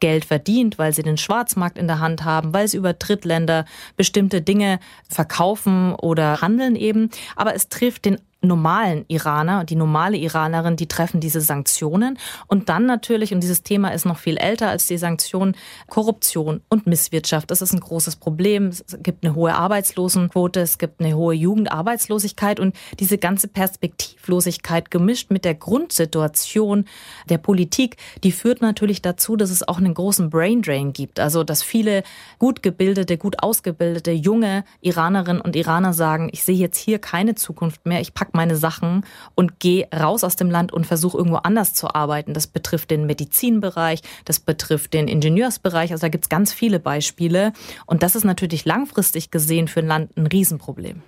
Geld 0.01 0.25
verdient, 0.25 0.79
weil 0.79 0.93
sie 0.93 1.03
den 1.03 1.17
Schwarzmarkt 1.17 1.79
in 1.79 1.87
der 1.87 2.01
Hand 2.01 2.25
haben, 2.25 2.53
weil 2.53 2.69
sie 2.69 2.77
über 2.77 2.93
Drittländer 2.93 3.65
bestimmte 3.97 4.43
Dinge 4.43 4.79
verkaufen 5.09 5.95
oder 5.95 6.41
handeln 6.41 6.77
eben. 6.77 7.11
Aber 7.37 7.55
es 7.55 7.69
trifft 7.69 8.05
den 8.05 8.19
normalen 8.41 9.05
Iraner 9.09 9.65
die 9.65 9.77
normale 9.77 10.17
Iranerin, 10.17 10.77
die 10.77 10.87
treffen 10.87 11.21
diese 11.21 11.41
Sanktionen. 11.41 12.19
Und 12.47 12.69
dann 12.69 12.87
natürlich, 12.87 13.33
und 13.33 13.41
dieses 13.41 13.63
Thema 13.63 13.91
ist 13.91 14.07
noch 14.07 14.19
viel 14.19 14.37
älter 14.37 14.69
als 14.69 14.87
die 14.87 14.99
Sanktionen, 14.99 15.57
Korruption 15.89 16.61
und 16.69 16.87
Misswirtschaft. 16.87 17.51
Das 17.51 17.63
ist 17.63 17.73
ein 17.73 17.81
großes 17.81 18.17
Problem. 18.17 18.69
Es 18.69 18.85
gibt 19.03 19.25
eine 19.25 19.35
hohe 19.35 19.55
Arbeitslosenquote, 19.55 20.61
es 20.61 20.79
gibt 20.79 21.01
eine 21.01 21.17
hohe 21.17 21.35
Jugendarbeitslosigkeit 21.35 22.61
und 22.61 22.77
diese 22.99 23.19
ganze 23.19 23.49
Perspektivlosigkeit 23.49 24.91
gemischt 24.91 25.31
mit 25.31 25.45
der 25.45 25.55
Grundsituation 25.55 26.85
der 27.29 27.39
Politik, 27.39 27.97
die 28.25 28.33
führt 28.33 28.63
natürlich 28.63 29.03
dazu, 29.03 29.37
dass 29.37 29.51
es 29.51 29.67
auch 29.67 29.79
einen 29.79 29.95
großen 29.95 30.31
Braindrain 30.31 30.93
gibt. 30.93 31.21
Also, 31.21 31.45
dass 31.45 31.63
viele 31.63 32.03
gut 32.39 32.63
gebildete, 32.63 33.19
gut 33.19 33.43
ausgebildete, 33.43 34.13
junge 34.13 34.65
Iranerinnen 34.81 35.43
und 35.43 35.57
Iraner 35.57 35.93
sagen, 35.93 36.29
ich 36.33 36.45
sehe 36.45 36.57
jetzt 36.57 36.79
hier 36.79 36.99
keine 36.99 37.35
Zukunft 37.35 37.87
mehr, 37.87 38.01
ich 38.01 38.15
packe 38.15 38.28
pack 38.29 38.35
meine 38.35 38.57
Sachen 38.57 39.05
und 39.35 39.61
gehe 39.61 39.89
raus 39.93 40.25
aus 40.25 40.37
dem 40.37 40.51
Land 40.51 40.73
und 40.73 40.87
versuche 40.87 41.17
irgendwo 41.17 41.39
anders 41.39 41.75
zu 41.75 41.95
arbeiten. 41.95 42.35
Das 42.35 42.47
betrifft 42.47 42.91
den 42.91 43.07
Medizinbereich, 43.07 44.03
das 44.25 44.41
betrifft 44.41 44.93
den 44.95 45.09
Ingenieursbereich. 45.09 45.93
Also 45.93 46.03
da 46.03 46.09
gibt 46.09 46.25
es 46.25 46.29
ganz 46.29 46.53
viele 46.53 46.79
Beispiele. 46.79 47.53
Und 47.87 48.03
das 48.03 48.15
ist 48.15 48.25
natürlich 48.25 48.65
langfristig 48.65 49.31
gesehen 49.31 49.69
für 49.69 49.81
ein 49.81 49.87
Land 49.87 50.17
ein 50.17 50.27
Riesenproblem. 50.27 51.03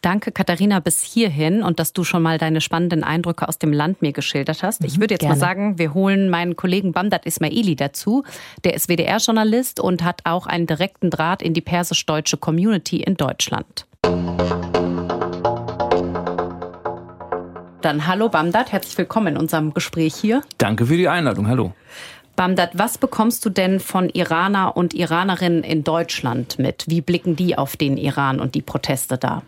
Danke, 0.00 0.32
Katharina, 0.32 0.80
bis 0.80 1.02
hierhin 1.02 1.62
und 1.62 1.78
dass 1.78 1.92
du 1.92 2.02
schon 2.02 2.22
mal 2.22 2.38
deine 2.38 2.60
spannenden 2.60 3.04
Eindrücke 3.04 3.46
aus 3.46 3.58
dem 3.58 3.72
Land 3.72 4.02
mir 4.02 4.12
geschildert 4.12 4.62
hast. 4.62 4.82
Ich 4.84 4.96
mhm, 4.96 5.02
würde 5.02 5.14
jetzt 5.14 5.20
Gerne. 5.20 5.34
mal 5.36 5.40
sagen, 5.40 5.78
wir 5.78 5.94
holen 5.94 6.28
meinen 6.28 6.56
Kollegen 6.56 6.92
Bamdad 6.92 7.26
Ismaili 7.26 7.76
dazu. 7.76 8.24
Der 8.64 8.74
ist 8.74 8.88
WDR-Journalist 8.88 9.78
und 9.78 10.02
hat 10.02 10.22
auch 10.24 10.46
einen 10.46 10.66
direkten 10.66 11.10
Draht 11.10 11.42
in 11.42 11.54
die 11.54 11.60
persisch-deutsche 11.60 12.38
Community 12.38 13.02
in 13.02 13.16
Deutschland. 13.16 13.86
Dann 17.82 18.06
hallo 18.06 18.28
Bamdad, 18.28 18.70
herzlich 18.70 18.96
willkommen 18.96 19.34
in 19.34 19.36
unserem 19.36 19.74
Gespräch 19.74 20.14
hier. 20.14 20.42
Danke 20.56 20.86
für 20.86 20.96
die 20.96 21.08
Einladung, 21.08 21.48
hallo. 21.48 21.74
Bamdad, 22.36 22.70
was 22.74 22.96
bekommst 22.96 23.44
du 23.44 23.50
denn 23.50 23.80
von 23.80 24.08
Iraner 24.08 24.76
und 24.76 24.94
Iranerinnen 24.94 25.64
in 25.64 25.82
Deutschland 25.82 26.60
mit? 26.60 26.84
Wie 26.86 27.00
blicken 27.00 27.34
die 27.34 27.58
auf 27.58 27.76
den 27.76 27.96
Iran 27.96 28.38
und 28.38 28.54
die 28.54 28.62
Proteste 28.62 29.18
da? 29.18 29.42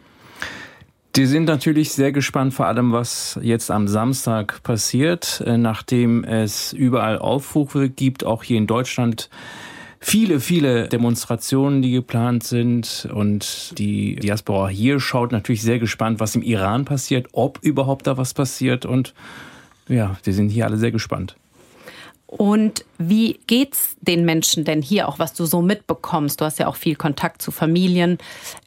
Die 1.14 1.26
sind 1.26 1.44
natürlich 1.44 1.92
sehr 1.92 2.10
gespannt, 2.10 2.54
vor 2.54 2.66
allem 2.66 2.92
was 2.92 3.38
jetzt 3.40 3.70
am 3.70 3.86
Samstag 3.86 4.64
passiert, 4.64 5.40
äh, 5.46 5.56
nachdem 5.56 6.24
es 6.24 6.72
überall 6.72 7.18
Aufrufe 7.18 7.88
gibt, 7.88 8.24
auch 8.24 8.42
hier 8.42 8.58
in 8.58 8.66
Deutschland 8.66 9.30
viele, 10.04 10.38
viele 10.38 10.88
Demonstrationen, 10.88 11.80
die 11.80 11.92
geplant 11.92 12.44
sind. 12.44 13.08
Und 13.12 13.72
die 13.78 14.16
Diaspora 14.16 14.68
hier 14.68 15.00
schaut 15.00 15.32
natürlich 15.32 15.62
sehr 15.62 15.78
gespannt, 15.78 16.20
was 16.20 16.34
im 16.34 16.42
Iran 16.42 16.84
passiert, 16.84 17.28
ob 17.32 17.58
überhaupt 17.62 18.06
da 18.06 18.16
was 18.16 18.34
passiert. 18.34 18.84
Und 18.84 19.14
ja, 19.88 20.16
wir 20.22 20.34
sind 20.34 20.50
hier 20.50 20.66
alle 20.66 20.76
sehr 20.76 20.92
gespannt. 20.92 21.36
Und 22.26 22.84
wie 22.98 23.38
geht's 23.46 23.96
den 24.00 24.24
Menschen 24.24 24.64
denn 24.64 24.82
hier 24.82 25.08
auch, 25.08 25.18
was 25.18 25.34
du 25.34 25.46
so 25.46 25.62
mitbekommst? 25.62 26.40
Du 26.40 26.44
hast 26.44 26.58
ja 26.58 26.66
auch 26.66 26.76
viel 26.76 26.96
Kontakt 26.96 27.40
zu 27.40 27.50
Familien. 27.50 28.18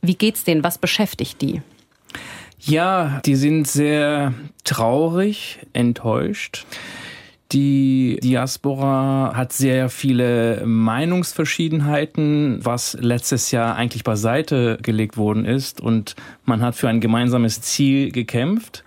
Wie 0.02 0.16
geht's 0.16 0.44
denen? 0.44 0.64
Was 0.64 0.78
beschäftigt 0.78 1.42
die? 1.42 1.62
Ja, 2.60 3.22
die 3.26 3.36
sind 3.36 3.68
sehr 3.68 4.34
traurig, 4.64 5.60
enttäuscht. 5.74 6.66
Die 7.54 8.20
Diaspora 8.22 9.32
hat 9.34 9.54
sehr 9.54 9.88
viele 9.90 10.64
Meinungsverschiedenheiten, 10.66 12.60
was 12.62 12.98
letztes 13.00 13.52
Jahr 13.52 13.76
eigentlich 13.76 14.04
beiseite 14.04 14.78
gelegt 14.82 15.16
worden 15.16 15.46
ist. 15.46 15.80
Und 15.80 16.16
man 16.44 16.62
hat 16.62 16.76
für 16.76 16.90
ein 16.90 17.00
gemeinsames 17.00 17.62
Ziel 17.62 18.12
gekämpft. 18.12 18.84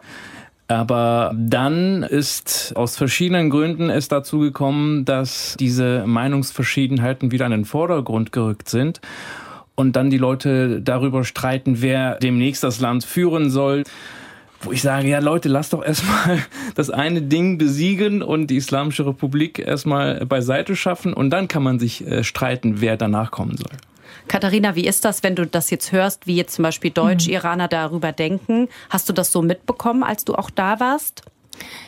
Aber 0.68 1.32
dann 1.34 2.02
ist 2.02 2.74
aus 2.76 2.96
verschiedenen 2.96 3.48
Gründen 3.48 3.88
es 3.88 4.08
dazu 4.08 4.40
gekommen, 4.40 5.06
dass 5.06 5.56
diese 5.58 6.04
Meinungsverschiedenheiten 6.06 7.32
wieder 7.32 7.46
an 7.46 7.52
den 7.52 7.64
Vordergrund 7.64 8.30
gerückt 8.30 8.68
sind. 8.68 9.00
Und 9.74 9.96
dann 9.96 10.10
die 10.10 10.18
Leute 10.18 10.82
darüber 10.82 11.24
streiten, 11.24 11.80
wer 11.80 12.16
demnächst 12.16 12.62
das 12.62 12.78
Land 12.78 13.04
führen 13.04 13.48
soll 13.48 13.84
wo 14.62 14.72
ich 14.72 14.82
sage, 14.82 15.08
ja 15.08 15.20
Leute, 15.20 15.48
lasst 15.48 15.72
doch 15.72 15.84
erstmal 15.84 16.38
das 16.74 16.90
eine 16.90 17.22
Ding 17.22 17.58
besiegen 17.58 18.22
und 18.22 18.48
die 18.48 18.56
Islamische 18.56 19.06
Republik 19.06 19.58
erstmal 19.58 20.26
beiseite 20.26 20.76
schaffen 20.76 21.14
und 21.14 21.30
dann 21.30 21.48
kann 21.48 21.62
man 21.62 21.78
sich 21.78 22.06
äh, 22.06 22.24
streiten, 22.24 22.80
wer 22.80 22.96
danach 22.96 23.30
kommen 23.30 23.56
soll. 23.56 23.72
Katharina, 24.28 24.76
wie 24.76 24.86
ist 24.86 25.04
das, 25.04 25.22
wenn 25.22 25.34
du 25.34 25.46
das 25.46 25.70
jetzt 25.70 25.92
hörst, 25.92 26.26
wie 26.26 26.36
jetzt 26.36 26.54
zum 26.54 26.62
Beispiel 26.62 26.90
Deutsch-Iraner 26.90 27.68
darüber 27.68 28.12
denken? 28.12 28.68
Hast 28.88 29.08
du 29.08 29.12
das 29.12 29.32
so 29.32 29.42
mitbekommen, 29.42 30.04
als 30.04 30.24
du 30.24 30.34
auch 30.34 30.50
da 30.50 30.78
warst? 30.78 31.22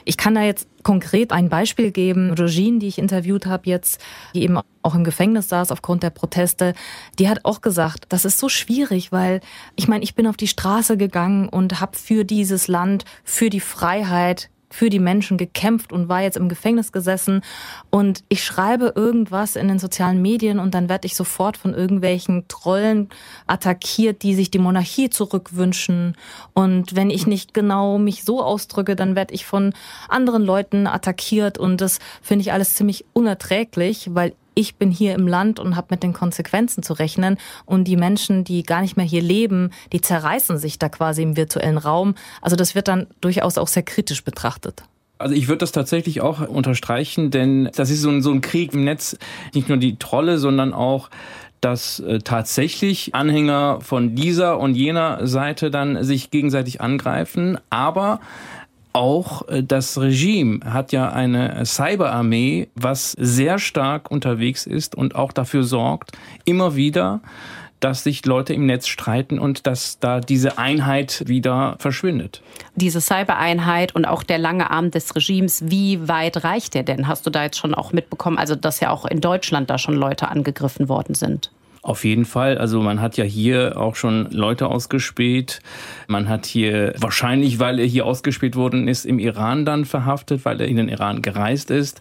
Ich 0.04 0.16
kann 0.16 0.34
da 0.34 0.42
jetzt 0.42 0.68
konkret 0.82 1.32
ein 1.32 1.48
Beispiel 1.48 1.90
geben. 1.90 2.32
Regine, 2.32 2.78
die 2.78 2.88
ich 2.88 2.98
interviewt 2.98 3.46
habe 3.46 3.68
jetzt, 3.68 4.00
die 4.34 4.42
eben 4.42 4.58
auch 4.82 4.94
im 4.94 5.04
Gefängnis 5.04 5.48
saß 5.48 5.70
aufgrund 5.70 6.02
der 6.02 6.10
Proteste, 6.10 6.74
die 7.18 7.28
hat 7.28 7.44
auch 7.44 7.60
gesagt, 7.60 8.06
das 8.08 8.24
ist 8.24 8.38
so 8.38 8.48
schwierig, 8.48 9.12
weil 9.12 9.40
ich 9.76 9.88
meine, 9.88 10.04
ich 10.04 10.14
bin 10.14 10.26
auf 10.26 10.36
die 10.36 10.48
Straße 10.48 10.96
gegangen 10.96 11.48
und 11.48 11.80
habe 11.80 11.96
für 11.96 12.24
dieses 12.24 12.68
Land, 12.68 13.04
für 13.24 13.50
die 13.50 13.60
Freiheit 13.60 14.50
für 14.72 14.90
die 14.90 14.98
Menschen 14.98 15.36
gekämpft 15.36 15.92
und 15.92 16.08
war 16.08 16.22
jetzt 16.22 16.36
im 16.36 16.48
Gefängnis 16.48 16.92
gesessen. 16.92 17.42
Und 17.90 18.24
ich 18.28 18.42
schreibe 18.44 18.92
irgendwas 18.96 19.56
in 19.56 19.68
den 19.68 19.78
sozialen 19.78 20.20
Medien 20.22 20.58
und 20.58 20.74
dann 20.74 20.88
werde 20.88 21.06
ich 21.06 21.14
sofort 21.14 21.56
von 21.56 21.74
irgendwelchen 21.74 22.48
Trollen 22.48 23.08
attackiert, 23.46 24.22
die 24.22 24.34
sich 24.34 24.50
die 24.50 24.58
Monarchie 24.58 25.10
zurückwünschen. 25.10 26.16
Und 26.54 26.96
wenn 26.96 27.10
ich 27.10 27.26
nicht 27.26 27.54
genau 27.54 27.98
mich 27.98 28.24
so 28.24 28.42
ausdrücke, 28.42 28.96
dann 28.96 29.14
werde 29.14 29.34
ich 29.34 29.44
von 29.44 29.74
anderen 30.08 30.42
Leuten 30.42 30.86
attackiert. 30.86 31.58
Und 31.58 31.80
das 31.80 31.98
finde 32.22 32.42
ich 32.42 32.52
alles 32.52 32.74
ziemlich 32.74 33.04
unerträglich, 33.12 34.10
weil 34.14 34.34
ich 34.54 34.76
bin 34.76 34.90
hier 34.90 35.14
im 35.14 35.26
Land 35.26 35.58
und 35.60 35.76
habe 35.76 35.88
mit 35.90 36.02
den 36.02 36.12
Konsequenzen 36.12 36.82
zu 36.82 36.92
rechnen. 36.92 37.38
Und 37.64 37.84
die 37.84 37.96
Menschen, 37.96 38.44
die 38.44 38.62
gar 38.62 38.82
nicht 38.82 38.96
mehr 38.96 39.06
hier 39.06 39.22
leben, 39.22 39.70
die 39.92 40.00
zerreißen 40.00 40.58
sich 40.58 40.78
da 40.78 40.88
quasi 40.88 41.22
im 41.22 41.36
virtuellen 41.36 41.78
Raum. 41.78 42.14
Also 42.40 42.56
das 42.56 42.74
wird 42.74 42.88
dann 42.88 43.06
durchaus 43.20 43.58
auch 43.58 43.68
sehr 43.68 43.82
kritisch 43.82 44.24
betrachtet. 44.24 44.82
Also 45.18 45.34
ich 45.34 45.46
würde 45.46 45.58
das 45.58 45.72
tatsächlich 45.72 46.20
auch 46.20 46.46
unterstreichen, 46.48 47.30
denn 47.30 47.70
das 47.76 47.90
ist 47.90 48.02
so 48.02 48.10
ein, 48.10 48.22
so 48.22 48.32
ein 48.32 48.40
Krieg 48.40 48.74
im 48.74 48.84
Netz, 48.84 49.16
nicht 49.54 49.68
nur 49.68 49.78
die 49.78 49.96
Trolle, 49.96 50.38
sondern 50.38 50.74
auch 50.74 51.10
dass 51.62 52.00
äh, 52.00 52.18
tatsächlich 52.18 53.14
Anhänger 53.14 53.78
von 53.82 54.16
dieser 54.16 54.58
und 54.58 54.74
jener 54.74 55.26
Seite 55.28 55.70
dann 55.70 56.02
sich 56.02 56.32
gegenseitig 56.32 56.80
angreifen. 56.80 57.56
Aber 57.70 58.18
auch 58.92 59.48
äh, 59.48 59.62
das 59.62 59.98
Regime 59.98 60.60
hat 60.64 60.92
ja 60.92 61.10
eine 61.10 61.64
Cyberarmee, 61.64 62.68
was 62.74 63.12
sehr 63.12 63.58
stark 63.58 64.10
unterwegs 64.10 64.66
ist 64.66 64.94
und 64.94 65.14
auch 65.14 65.32
dafür 65.32 65.64
sorgt, 65.64 66.12
immer 66.44 66.76
wieder, 66.76 67.20
dass 67.80 68.04
sich 68.04 68.24
Leute 68.26 68.54
im 68.54 68.66
Netz 68.66 68.86
streiten 68.86 69.38
und 69.38 69.66
dass 69.66 69.98
da 69.98 70.20
diese 70.20 70.56
Einheit 70.56 71.24
wieder 71.26 71.74
verschwindet. 71.78 72.40
Diese 72.76 73.00
Cybereinheit 73.00 73.94
und 73.94 74.04
auch 74.04 74.22
der 74.22 74.38
lange 74.38 74.70
Arm 74.70 74.92
des 74.92 75.16
Regimes, 75.16 75.64
wie 75.66 76.06
weit 76.08 76.44
reicht 76.44 76.74
der 76.74 76.84
denn? 76.84 77.08
Hast 77.08 77.26
du 77.26 77.30
da 77.30 77.42
jetzt 77.42 77.58
schon 77.58 77.74
auch 77.74 77.92
mitbekommen, 77.92 78.38
also 78.38 78.54
dass 78.54 78.78
ja 78.80 78.90
auch 78.90 79.04
in 79.04 79.20
Deutschland 79.20 79.68
da 79.68 79.78
schon 79.78 79.94
Leute 79.94 80.28
angegriffen 80.28 80.88
worden 80.88 81.14
sind? 81.14 81.50
Auf 81.82 82.04
jeden 82.04 82.24
Fall. 82.24 82.58
Also 82.58 82.80
man 82.80 83.00
hat 83.00 83.16
ja 83.16 83.24
hier 83.24 83.76
auch 83.76 83.96
schon 83.96 84.30
Leute 84.30 84.68
ausgespäht. 84.68 85.58
Man 86.06 86.28
hat 86.28 86.46
hier 86.46 86.94
wahrscheinlich, 86.96 87.58
weil 87.58 87.80
er 87.80 87.86
hier 87.86 88.06
ausgespäht 88.06 88.54
worden 88.54 88.86
ist, 88.86 89.04
im 89.04 89.18
Iran 89.18 89.64
dann 89.64 89.84
verhaftet, 89.84 90.44
weil 90.44 90.60
er 90.60 90.68
in 90.68 90.76
den 90.76 90.88
Iran 90.88 91.22
gereist 91.22 91.72
ist. 91.72 92.00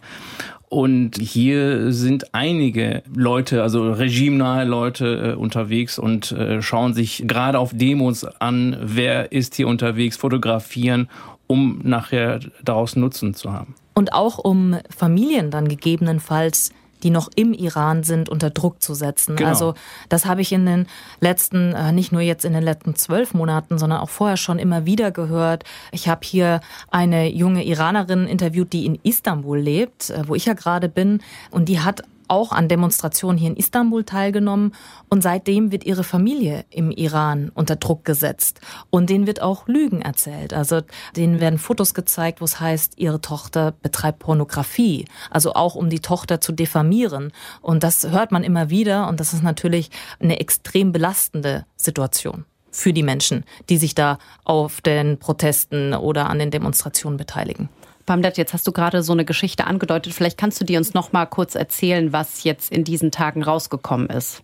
Und 0.68 1.18
hier 1.18 1.92
sind 1.92 2.32
einige 2.32 3.02
Leute, 3.14 3.62
also 3.62 3.92
regimenahe 3.92 4.64
Leute 4.64 5.32
äh, 5.32 5.34
unterwegs 5.34 5.98
und 5.98 6.32
äh, 6.32 6.62
schauen 6.62 6.94
sich 6.94 7.24
gerade 7.26 7.58
auf 7.58 7.72
Demos 7.74 8.24
an, 8.24 8.78
wer 8.80 9.32
ist 9.32 9.56
hier 9.56 9.68
unterwegs, 9.68 10.16
fotografieren, 10.16 11.10
um 11.46 11.80
nachher 11.82 12.40
daraus 12.64 12.96
Nutzen 12.96 13.34
zu 13.34 13.52
haben. 13.52 13.74
Und 13.94 14.14
auch 14.14 14.38
um 14.38 14.78
Familien 14.88 15.50
dann 15.50 15.68
gegebenenfalls 15.68 16.72
die 17.02 17.10
noch 17.10 17.28
im 17.34 17.52
Iran 17.52 18.02
sind, 18.02 18.28
unter 18.28 18.50
Druck 18.50 18.82
zu 18.82 18.94
setzen. 18.94 19.36
Genau. 19.36 19.48
Also 19.48 19.74
das 20.08 20.26
habe 20.26 20.40
ich 20.40 20.52
in 20.52 20.66
den 20.66 20.86
letzten, 21.20 21.72
äh, 21.72 21.92
nicht 21.92 22.12
nur 22.12 22.20
jetzt 22.20 22.44
in 22.44 22.52
den 22.52 22.62
letzten 22.62 22.94
zwölf 22.94 23.34
Monaten, 23.34 23.78
sondern 23.78 24.00
auch 24.00 24.10
vorher 24.10 24.36
schon 24.36 24.58
immer 24.58 24.86
wieder 24.86 25.10
gehört. 25.10 25.64
Ich 25.90 26.08
habe 26.08 26.20
hier 26.24 26.60
eine 26.90 27.30
junge 27.30 27.64
Iranerin 27.64 28.26
interviewt, 28.26 28.72
die 28.72 28.86
in 28.86 28.98
Istanbul 29.02 29.58
lebt, 29.58 30.10
äh, 30.10 30.22
wo 30.26 30.34
ich 30.34 30.46
ja 30.46 30.54
gerade 30.54 30.88
bin, 30.88 31.20
und 31.50 31.68
die 31.68 31.80
hat 31.80 32.02
auch 32.32 32.50
an 32.50 32.68
Demonstrationen 32.68 33.36
hier 33.36 33.50
in 33.50 33.56
Istanbul 33.56 34.04
teilgenommen. 34.04 34.74
Und 35.10 35.22
seitdem 35.22 35.70
wird 35.70 35.84
ihre 35.84 36.02
Familie 36.02 36.64
im 36.70 36.90
Iran 36.90 37.52
unter 37.54 37.76
Druck 37.76 38.04
gesetzt. 38.04 38.60
Und 38.90 39.10
denen 39.10 39.26
wird 39.26 39.42
auch 39.42 39.68
Lügen 39.68 40.00
erzählt. 40.00 40.54
Also 40.54 40.80
denen 41.14 41.40
werden 41.40 41.58
Fotos 41.58 41.92
gezeigt, 41.92 42.40
wo 42.40 42.46
es 42.46 42.58
heißt, 42.58 42.94
ihre 42.96 43.20
Tochter 43.20 43.74
betreibt 43.82 44.20
Pornografie, 44.20 45.04
also 45.30 45.52
auch 45.52 45.74
um 45.74 45.90
die 45.90 46.00
Tochter 46.00 46.40
zu 46.40 46.52
diffamieren. 46.52 47.32
Und 47.60 47.84
das 47.84 48.10
hört 48.10 48.32
man 48.32 48.44
immer 48.44 48.70
wieder. 48.70 49.08
Und 49.08 49.20
das 49.20 49.34
ist 49.34 49.42
natürlich 49.42 49.90
eine 50.18 50.40
extrem 50.40 50.90
belastende 50.90 51.66
Situation 51.76 52.46
für 52.70 52.94
die 52.94 53.02
Menschen, 53.02 53.44
die 53.68 53.76
sich 53.76 53.94
da 53.94 54.18
auf 54.44 54.80
den 54.80 55.18
Protesten 55.18 55.92
oder 55.92 56.30
an 56.30 56.38
den 56.38 56.50
Demonstrationen 56.50 57.18
beteiligen. 57.18 57.68
Bamdat, 58.12 58.36
jetzt 58.36 58.52
hast 58.52 58.66
du 58.66 58.72
gerade 58.72 59.02
so 59.02 59.14
eine 59.14 59.24
Geschichte 59.24 59.66
angedeutet. 59.66 60.12
Vielleicht 60.12 60.36
kannst 60.36 60.60
du 60.60 60.66
dir 60.66 60.76
uns 60.76 60.92
noch 60.92 61.12
mal 61.12 61.24
kurz 61.24 61.54
erzählen, 61.54 62.12
was 62.12 62.44
jetzt 62.44 62.70
in 62.70 62.84
diesen 62.84 63.10
Tagen 63.10 63.42
rausgekommen 63.42 64.10
ist. 64.10 64.42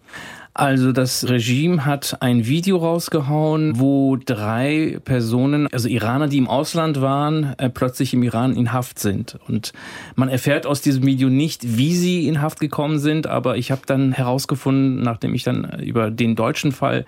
Also 0.54 0.90
das 0.90 1.28
Regime 1.28 1.84
hat 1.84 2.16
ein 2.20 2.46
Video 2.46 2.78
rausgehauen, 2.78 3.78
wo 3.78 4.16
drei 4.16 5.00
Personen, 5.04 5.68
also 5.70 5.86
Iraner, 5.86 6.28
die 6.28 6.38
im 6.38 6.48
Ausland 6.48 7.02
waren, 7.02 7.54
äh, 7.58 7.68
plötzlich 7.68 8.14
im 8.14 8.22
Iran 8.22 8.56
in 8.56 8.72
Haft 8.72 8.98
sind. 9.00 9.38
Und 9.46 9.74
man 10.16 10.30
erfährt 10.30 10.64
aus 10.64 10.80
diesem 10.80 11.04
Video 11.04 11.28
nicht, 11.28 11.76
wie 11.76 11.94
sie 11.94 12.26
in 12.26 12.40
Haft 12.40 12.60
gekommen 12.60 12.98
sind, 12.98 13.26
aber 13.26 13.58
ich 13.58 13.70
habe 13.70 13.82
dann 13.84 14.12
herausgefunden, 14.12 15.02
nachdem 15.02 15.34
ich 15.34 15.42
dann 15.42 15.78
über 15.80 16.10
den 16.10 16.36
deutschen 16.36 16.72
Fall 16.72 17.04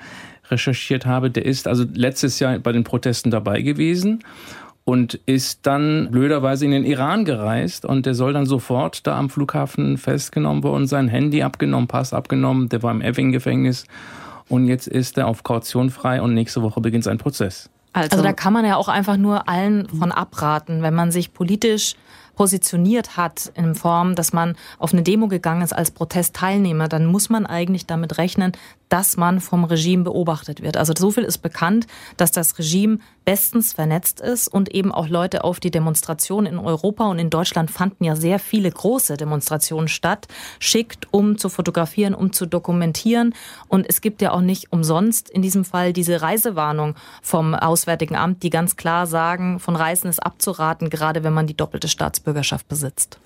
recherchiert 0.50 1.06
habe, 1.06 1.30
der 1.30 1.46
ist 1.46 1.66
also 1.66 1.84
letztes 1.94 2.38
Jahr 2.38 2.58
bei 2.58 2.72
den 2.72 2.84
Protesten 2.84 3.30
dabei 3.30 3.62
gewesen 3.62 4.22
und 4.84 5.14
ist 5.26 5.66
dann 5.66 6.08
blöderweise 6.10 6.64
in 6.64 6.70
den 6.70 6.84
Iran 6.84 7.24
gereist 7.24 7.84
und 7.84 8.06
der 8.06 8.14
soll 8.14 8.32
dann 8.32 8.46
sofort 8.46 9.06
da 9.06 9.18
am 9.18 9.30
Flughafen 9.30 9.98
festgenommen 9.98 10.62
worden 10.62 10.86
sein, 10.86 11.08
Handy 11.08 11.42
abgenommen, 11.42 11.86
Pass 11.86 12.12
abgenommen, 12.12 12.68
der 12.68 12.82
war 12.82 12.90
im 12.90 13.02
Eving-Gefängnis 13.02 13.84
und 14.48 14.66
jetzt 14.66 14.88
ist 14.88 15.18
er 15.18 15.28
auf 15.28 15.42
Kaution 15.44 15.90
frei 15.90 16.20
und 16.20 16.34
nächste 16.34 16.62
Woche 16.62 16.80
beginnt 16.80 17.04
sein 17.04 17.18
Prozess. 17.18 17.70
Also, 17.92 18.12
also 18.12 18.24
da 18.24 18.32
kann 18.32 18.52
man 18.52 18.64
ja 18.64 18.76
auch 18.76 18.88
einfach 18.88 19.16
nur 19.16 19.48
allen 19.48 19.88
von 19.88 20.12
abraten, 20.12 20.82
wenn 20.82 20.94
man 20.94 21.10
sich 21.10 21.32
politisch 21.32 21.94
positioniert 22.36 23.16
hat 23.16 23.52
in 23.54 23.74
Form, 23.74 24.14
dass 24.14 24.32
man 24.32 24.56
auf 24.78 24.92
eine 24.92 25.02
Demo 25.02 25.28
gegangen 25.28 25.62
ist 25.62 25.72
als 25.72 25.90
Protestteilnehmer, 25.90 26.88
dann 26.88 27.04
muss 27.04 27.28
man 27.28 27.46
eigentlich 27.46 27.86
damit 27.86 28.16
rechnen, 28.16 28.52
dass 28.90 29.16
man 29.16 29.40
vom 29.40 29.64
Regime 29.64 30.04
beobachtet 30.04 30.62
wird. 30.62 30.76
Also 30.76 30.92
so 30.96 31.10
viel 31.10 31.24
ist 31.24 31.38
bekannt, 31.38 31.86
dass 32.18 32.32
das 32.32 32.58
Regime 32.58 32.98
bestens 33.24 33.72
vernetzt 33.72 34.20
ist 34.20 34.48
und 34.48 34.74
eben 34.74 34.92
auch 34.92 35.08
Leute 35.08 35.44
auf 35.44 35.60
die 35.60 35.70
Demonstrationen 35.70 36.52
in 36.52 36.58
Europa 36.58 37.06
und 37.06 37.18
in 37.18 37.30
Deutschland 37.30 37.70
fanden 37.70 38.04
ja 38.04 38.16
sehr 38.16 38.38
viele 38.38 38.70
große 38.70 39.16
Demonstrationen 39.16 39.88
statt, 39.88 40.26
schickt, 40.58 41.08
um 41.12 41.38
zu 41.38 41.48
fotografieren, 41.48 42.14
um 42.14 42.32
zu 42.32 42.46
dokumentieren. 42.46 43.34
Und 43.68 43.88
es 43.88 44.00
gibt 44.00 44.20
ja 44.20 44.32
auch 44.32 44.40
nicht 44.40 44.72
umsonst 44.72 45.30
in 45.30 45.42
diesem 45.42 45.64
Fall 45.64 45.92
diese 45.92 46.20
Reisewarnung 46.20 46.96
vom 47.22 47.54
Auswärtigen 47.54 48.16
Amt, 48.16 48.42
die 48.42 48.50
ganz 48.50 48.76
klar 48.76 49.06
sagen, 49.06 49.60
von 49.60 49.76
Reisen 49.76 50.10
ist 50.10 50.20
abzuraten, 50.20 50.90
gerade 50.90 51.22
wenn 51.22 51.32
man 51.32 51.46
die 51.46 51.56
doppelte 51.56 51.88
Staatsbürgerschaft 51.88 52.68
besitzt 52.68 53.20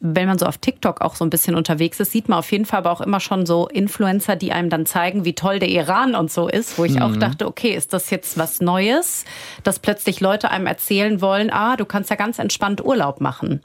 wenn 0.00 0.26
man 0.26 0.38
so 0.38 0.46
auf 0.46 0.56
TikTok 0.56 1.02
auch 1.02 1.14
so 1.14 1.24
ein 1.24 1.30
bisschen 1.30 1.54
unterwegs 1.54 2.00
ist, 2.00 2.12
sieht 2.12 2.28
man 2.28 2.38
auf 2.38 2.50
jeden 2.50 2.64
Fall 2.64 2.78
aber 2.78 2.90
auch 2.90 3.02
immer 3.02 3.20
schon 3.20 3.44
so 3.44 3.68
Influencer, 3.68 4.34
die 4.34 4.50
einem 4.50 4.70
dann 4.70 4.86
zeigen, 4.86 5.26
wie 5.26 5.34
toll 5.34 5.58
der 5.58 5.68
Iran 5.68 6.14
und 6.14 6.32
so 6.32 6.48
ist, 6.48 6.78
wo 6.78 6.84
ich 6.84 6.94
mhm. 6.94 7.02
auch 7.02 7.16
dachte, 7.16 7.46
okay, 7.46 7.74
ist 7.74 7.92
das 7.92 8.08
jetzt 8.10 8.38
was 8.38 8.60
Neues, 8.60 9.26
dass 9.62 9.78
plötzlich 9.78 10.20
Leute 10.20 10.50
einem 10.50 10.66
erzählen 10.66 11.20
wollen, 11.20 11.50
ah, 11.50 11.76
du 11.76 11.84
kannst 11.84 12.08
ja 12.08 12.16
ganz 12.16 12.38
entspannt 12.38 12.82
Urlaub 12.82 13.20
machen. 13.20 13.60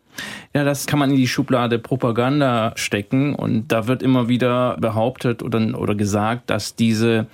Ja, 0.53 0.63
das 0.63 0.85
kann 0.85 0.99
man 0.99 1.11
in 1.11 1.17
die 1.17 1.27
Schublade 1.27 1.79
Propaganda 1.79 2.73
stecken 2.75 3.35
und 3.35 3.71
da 3.71 3.87
wird 3.87 4.01
immer 4.01 4.29
wieder 4.29 4.77
behauptet 4.79 5.43
oder, 5.43 5.79
oder 5.79 5.95
gesagt, 5.95 6.49
dass 6.49 6.75
diese 6.75 7.27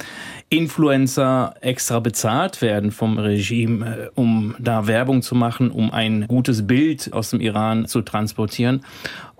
Influencer 0.49 1.53
extra 1.61 1.99
bezahlt 1.99 2.61
werden 2.61 2.91
vom 2.91 3.17
Regime, 3.17 3.85
äh, 3.85 4.09
um 4.15 4.55
da 4.59 4.87
Werbung 4.87 5.21
zu 5.21 5.35
machen, 5.35 5.71
um 5.71 5.91
ein 5.91 6.27
gutes 6.27 6.67
Bild 6.67 7.13
aus 7.13 7.29
dem 7.29 7.39
Iran 7.39 7.85
zu 7.85 8.01
transportieren. 8.01 8.83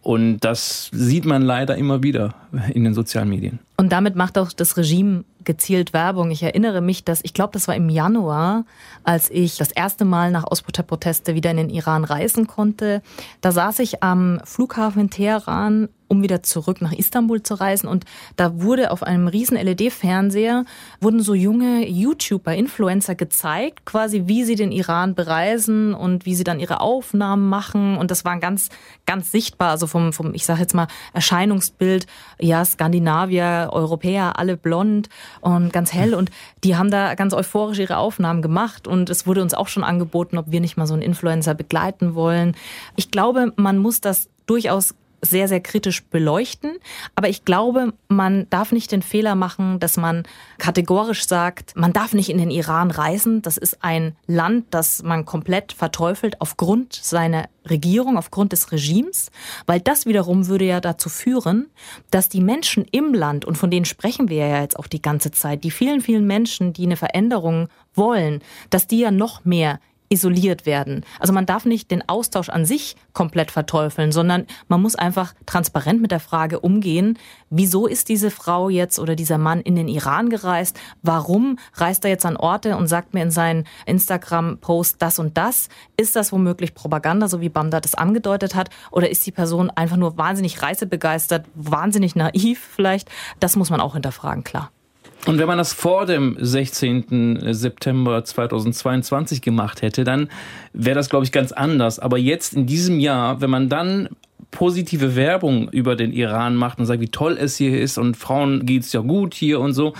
Und 0.02 0.40
das 0.40 0.90
sieht 0.92 1.26
man 1.26 1.44
leider 1.44 1.76
immer 1.76 2.02
wieder 2.02 2.34
in 2.74 2.84
den 2.84 2.94
sozialen 2.94 3.30
Medien. 3.30 3.60
Und 3.78 3.92
damit 3.92 4.16
macht 4.16 4.38
auch 4.38 4.52
das 4.52 4.78
Regime 4.78 5.24
gezielt 5.44 5.94
Werbung. 5.94 6.32
Ich 6.32 6.44
erinnere 6.44 6.82
mich, 6.82 7.04
dass 7.04 7.22
ich 7.24 7.34
glaube, 7.34 7.54
das 7.54 7.68
war 7.68 7.76
im 7.76 7.90
Januar, 7.90 8.66
als 9.04 9.30
ich 9.30 9.58
das 9.58 9.72
erste 9.72 10.06
Mal 10.06 10.32
nach 10.32 10.44
Ausbruch 10.44 10.72
Proteste 10.86 11.36
wieder 11.36 11.52
in 11.52 11.58
den 11.58 11.70
Iran 11.70 12.04
reisen 12.04 12.48
konnte. 12.48 13.02
Da 13.42 13.52
saß 13.52 13.80
ich 13.80 14.04
am 14.04 14.40
Flughafen 14.46 15.02
in 15.02 15.10
Teheran 15.10 15.90
um 16.12 16.22
wieder 16.22 16.44
zurück 16.44 16.82
nach 16.82 16.92
Istanbul 16.92 17.42
zu 17.42 17.54
reisen. 17.54 17.88
Und 17.88 18.04
da 18.36 18.62
wurde 18.62 18.92
auf 18.92 19.02
einem 19.02 19.30
riesen 19.30 19.56
LED-Fernseher, 19.56 20.66
wurden 21.00 21.22
so 21.22 21.34
junge 21.34 21.88
YouTuber, 21.88 22.54
Influencer 22.54 23.16
gezeigt, 23.16 23.86
quasi 23.86 24.24
wie 24.26 24.44
sie 24.44 24.56
den 24.56 24.74
Iran 24.74 25.16
bereisen 25.16 25.94
und 25.94 26.26
wie 26.26 26.36
sie 26.36 26.44
dann 26.44 26.60
ihre 26.60 26.82
Aufnahmen 26.82 27.48
machen. 27.48 27.98
Und 27.98 28.12
das 28.12 28.26
war 28.26 28.38
ganz, 28.40 28.68
ganz 29.06 29.32
sichtbar, 29.32 29.70
also 29.70 29.88
vom, 29.88 30.12
vom 30.12 30.34
ich 30.34 30.46
sage 30.46 30.60
jetzt 30.60 30.76
mal, 30.76 30.88
Erscheinungsbild, 31.14 32.08
ja, 32.42 32.66
Skandinavier, 32.66 33.70
Europäer, 33.72 34.38
alle 34.38 34.58
blond 34.58 35.08
und 35.42 35.74
ganz 35.74 35.94
hell. 35.94 36.14
Und 36.14 36.32
die 36.64 36.76
haben 36.76 36.90
da 36.92 37.16
ganz 37.16 37.34
euphorisch 37.34 37.80
ihre 37.80 37.98
Aufnahmen 37.98 38.42
gemacht. 38.42 38.88
Und 38.88 39.10
es 39.10 39.28
wurde 39.28 39.42
uns 39.42 39.54
auch 39.54 39.68
schon 39.68 39.84
angeboten, 39.84 40.38
ob 40.38 40.46
wir 40.50 40.62
nicht 40.62 40.78
mal 40.78 40.88
so 40.88 40.94
einen 40.94 41.04
Influencer 41.04 41.54
begleiten 41.54 42.16
wollen. 42.16 42.56
Ich 42.96 43.12
glaube, 43.12 43.52
man 43.56 43.78
muss 43.78 44.02
das 44.02 44.30
durchaus 44.46 44.96
sehr, 45.22 45.48
sehr 45.48 45.62
kritisch 45.62 46.04
beleuchten. 46.06 46.78
Aber 47.16 47.30
ich 47.30 47.46
glaube, 47.46 47.94
man 48.08 48.50
darf 48.50 48.72
nicht 48.72 48.92
den 48.92 49.02
Fehler 49.02 49.36
machen, 49.36 49.80
dass 49.80 49.98
man 49.98 50.24
kategorisch 50.58 51.28
sagt, 51.28 51.76
man 51.76 51.94
darf 51.94 52.14
nicht 52.14 52.30
in 52.30 52.38
den 52.38 52.52
Iran 52.52 52.92
reisen. 52.92 53.42
Das 53.42 53.58
ist 53.58 53.84
ein 53.84 54.16
Land, 54.28 54.66
das 54.72 55.04
man 55.04 55.26
komplett 55.26 55.74
verteufelt 55.74 56.42
aufgrund 56.42 56.94
seiner 56.94 57.48
Regierung, 57.70 58.18
aufgrund 58.18 58.54
des 58.54 58.72
Regimes, 58.72 59.30
weil 59.68 59.80
das 59.80 60.06
wiederum 60.06 60.48
würde 60.48 60.66
ja 60.66 60.82
dazu 60.82 61.10
führen, 61.10 61.68
dass 62.10 62.28
die 62.28 62.42
Menschen 62.42 62.86
im 62.92 63.14
Land, 63.14 63.46
und 63.46 63.58
von 63.58 63.70
denen 63.70 63.86
sprechen 63.86 64.30
wir 64.30 64.48
ja 64.48 64.62
jetzt 64.62 64.80
auch 64.80 64.88
die 64.88 65.02
ganze 65.02 65.32
Zeit, 65.32 65.64
die 65.64 65.72
vielen, 65.72 66.02
vielen 66.02 66.26
Menschen, 66.26 66.74
die 66.74 66.86
eine 66.86 66.98
Veränderung 66.98 67.68
wollen, 67.94 68.42
dass 68.70 68.88
die 68.88 69.00
ja 69.00 69.12
noch 69.12 69.46
mehr 69.46 69.80
isoliert 70.12 70.66
werden. 70.66 71.06
Also 71.20 71.34
man 71.34 71.46
darf 71.46 71.66
nicht 71.66 71.90
den 71.90 72.08
Austausch 72.08 72.50
an 72.50 72.66
sich 72.66 72.96
komplett 73.14 73.50
verteufeln, 73.50 74.12
sondern 74.12 74.46
man 74.68 74.82
muss 74.82 74.96
einfach 74.96 75.34
transparent 75.46 76.02
mit 76.02 76.12
der 76.12 76.20
Frage 76.20 76.60
umgehen, 76.60 77.18
wieso 77.50 77.88
ist 77.88 78.10
diese 78.10 78.30
Frau 78.30 78.70
jetzt 78.70 79.00
oder 79.00 79.16
dieser 79.16 79.38
Mann 79.38 79.62
in 79.62 79.76
den 79.76 79.88
Iran 79.88 80.30
gereist? 80.30 80.80
Warum 81.02 81.58
reist 81.76 82.04
er 82.04 82.12
jetzt 82.12 82.26
an 82.26 82.38
Orte 82.38 82.76
und 82.76 82.88
sagt 82.88 83.14
mir 83.14 83.24
in 83.24 83.32
seinen 83.32 83.66
Instagram-Post 83.86 84.98
das 85.02 85.18
und 85.18 85.38
das? 85.38 85.70
Ist 85.96 86.16
das 86.16 86.32
womöglich 86.32 86.76
Propaganda, 86.76 87.28
so 87.28 87.40
wie 87.40 87.50
Bamda 87.50 87.80
das 87.80 87.96
angedeutet 87.96 88.54
hat? 88.54 88.70
Oder 88.92 89.10
ist 89.10 89.26
die 89.26 89.32
Person 89.32 89.70
einfach 89.70 89.98
nur 89.98 90.18
wahnsinnig 90.18 90.62
reisebegeistert, 90.62 91.46
wahnsinnig 91.56 92.16
naiv 92.16 92.60
vielleicht? 92.76 93.10
Das 93.40 93.56
muss 93.56 93.70
man 93.70 93.80
auch 93.80 93.94
hinterfragen, 93.94 94.44
klar. 94.44 94.72
Und 95.28 95.38
wenn 95.38 95.48
man 95.48 95.60
das 95.60 95.74
vor 95.74 96.08
dem 96.08 96.36
16. 96.40 97.54
September 97.54 98.24
2022 98.24 99.42
gemacht 99.42 99.84
hätte, 99.84 100.04
dann 100.04 100.30
wäre 100.74 100.96
das, 100.96 101.10
glaube 101.10 101.26
ich, 101.26 101.32
ganz 101.32 101.52
anders. 101.52 102.00
Aber 102.00 102.18
jetzt 102.18 102.54
in 102.54 102.66
diesem 102.66 103.00
Jahr, 103.00 103.40
wenn 103.40 103.52
man 103.52 103.70
dann 103.70 104.10
positive 104.50 105.16
Werbung 105.16 105.70
über 105.70 105.96
den 105.96 106.12
Iran 106.12 106.56
macht 106.56 106.80
und 106.80 106.86
sagt, 106.86 107.02
wie 107.02 107.10
toll 107.10 107.38
es 107.40 107.56
hier 107.56 107.80
ist 107.80 107.98
und 107.98 108.18
Frauen 108.18 108.66
geht's 108.66 108.92
ja 108.94 109.00
gut 109.02 109.34
hier 109.34 109.60
und 109.60 109.74
so, 109.74 109.94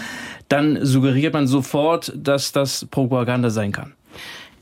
dann 0.50 0.84
suggeriert 0.86 1.34
man 1.34 1.48
sofort, 1.48 2.12
dass 2.16 2.52
das 2.52 2.86
Propaganda 2.86 3.50
sein 3.50 3.72
kann. 3.72 3.94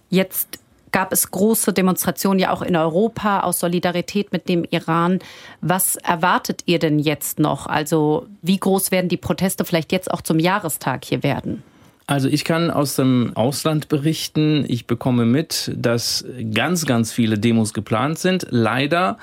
Jetzt 0.09 0.59
gab 0.91 1.13
es 1.13 1.31
große 1.31 1.73
Demonstrationen 1.73 2.39
ja 2.39 2.51
auch 2.51 2.61
in 2.61 2.75
Europa 2.75 3.41
aus 3.41 3.59
Solidarität 3.59 4.31
mit 4.31 4.49
dem 4.49 4.65
Iran. 4.69 5.19
Was 5.61 5.95
erwartet 5.97 6.63
ihr 6.65 6.79
denn 6.79 6.99
jetzt 6.99 7.39
noch? 7.39 7.67
Also 7.67 8.27
wie 8.41 8.57
groß 8.57 8.91
werden 8.91 9.09
die 9.09 9.17
Proteste 9.17 9.65
vielleicht 9.65 9.91
jetzt 9.91 10.11
auch 10.11 10.21
zum 10.21 10.39
Jahrestag 10.39 11.05
hier 11.05 11.23
werden? 11.23 11.63
Also 12.09 12.27
ich 12.27 12.43
kann 12.43 12.71
aus 12.71 12.95
dem 12.95 13.33
Ausland 13.35 13.87
berichten. 13.87 14.65
Ich 14.67 14.87
bekomme 14.87 15.27
mit, 15.27 15.71
dass 15.77 16.25
ganz, 16.55 16.87
ganz 16.87 17.11
viele 17.11 17.37
Demos 17.37 17.71
geplant 17.71 18.17
sind. 18.17 18.47
Leider 18.49 19.19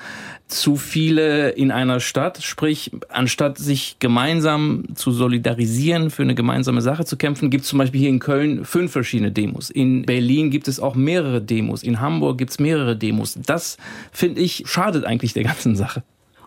zu 0.47 0.77
viele 0.77 1.49
in 1.49 1.71
einer 1.71 1.99
Stadt. 1.99 2.41
Sprich, 2.41 2.91
anstatt 3.09 3.57
sich 3.57 3.97
gemeinsam 3.99 4.85
zu 4.95 5.11
solidarisieren, 5.11 6.09
für 6.11 6.21
eine 6.21 6.33
gemeinsame 6.33 6.79
Sache 6.79 7.03
zu 7.03 7.17
kämpfen, 7.17 7.49
gibt 7.49 7.65
es 7.65 7.69
zum 7.69 7.79
Beispiel 7.79 7.99
hier 7.99 8.09
in 8.09 8.19
Köln 8.19 8.63
fünf 8.63 8.93
verschiedene 8.93 9.33
Demos. 9.33 9.69
In 9.69 10.03
Berlin 10.03 10.49
gibt 10.49 10.69
es 10.69 10.79
auch 10.79 10.95
mehrere 10.95 11.41
Demos. 11.41 11.83
In 11.83 11.99
Hamburg 11.99 12.37
gibt 12.37 12.51
es 12.51 12.59
mehrere 12.59 12.95
Demos. 12.95 13.37
Das, 13.45 13.75
finde 14.13 14.39
ich, 14.39 14.63
schadet 14.65 15.03
eigentlich 15.03 15.33
der 15.33 15.43
ganzen 15.43 15.75
Sache. 15.75 16.03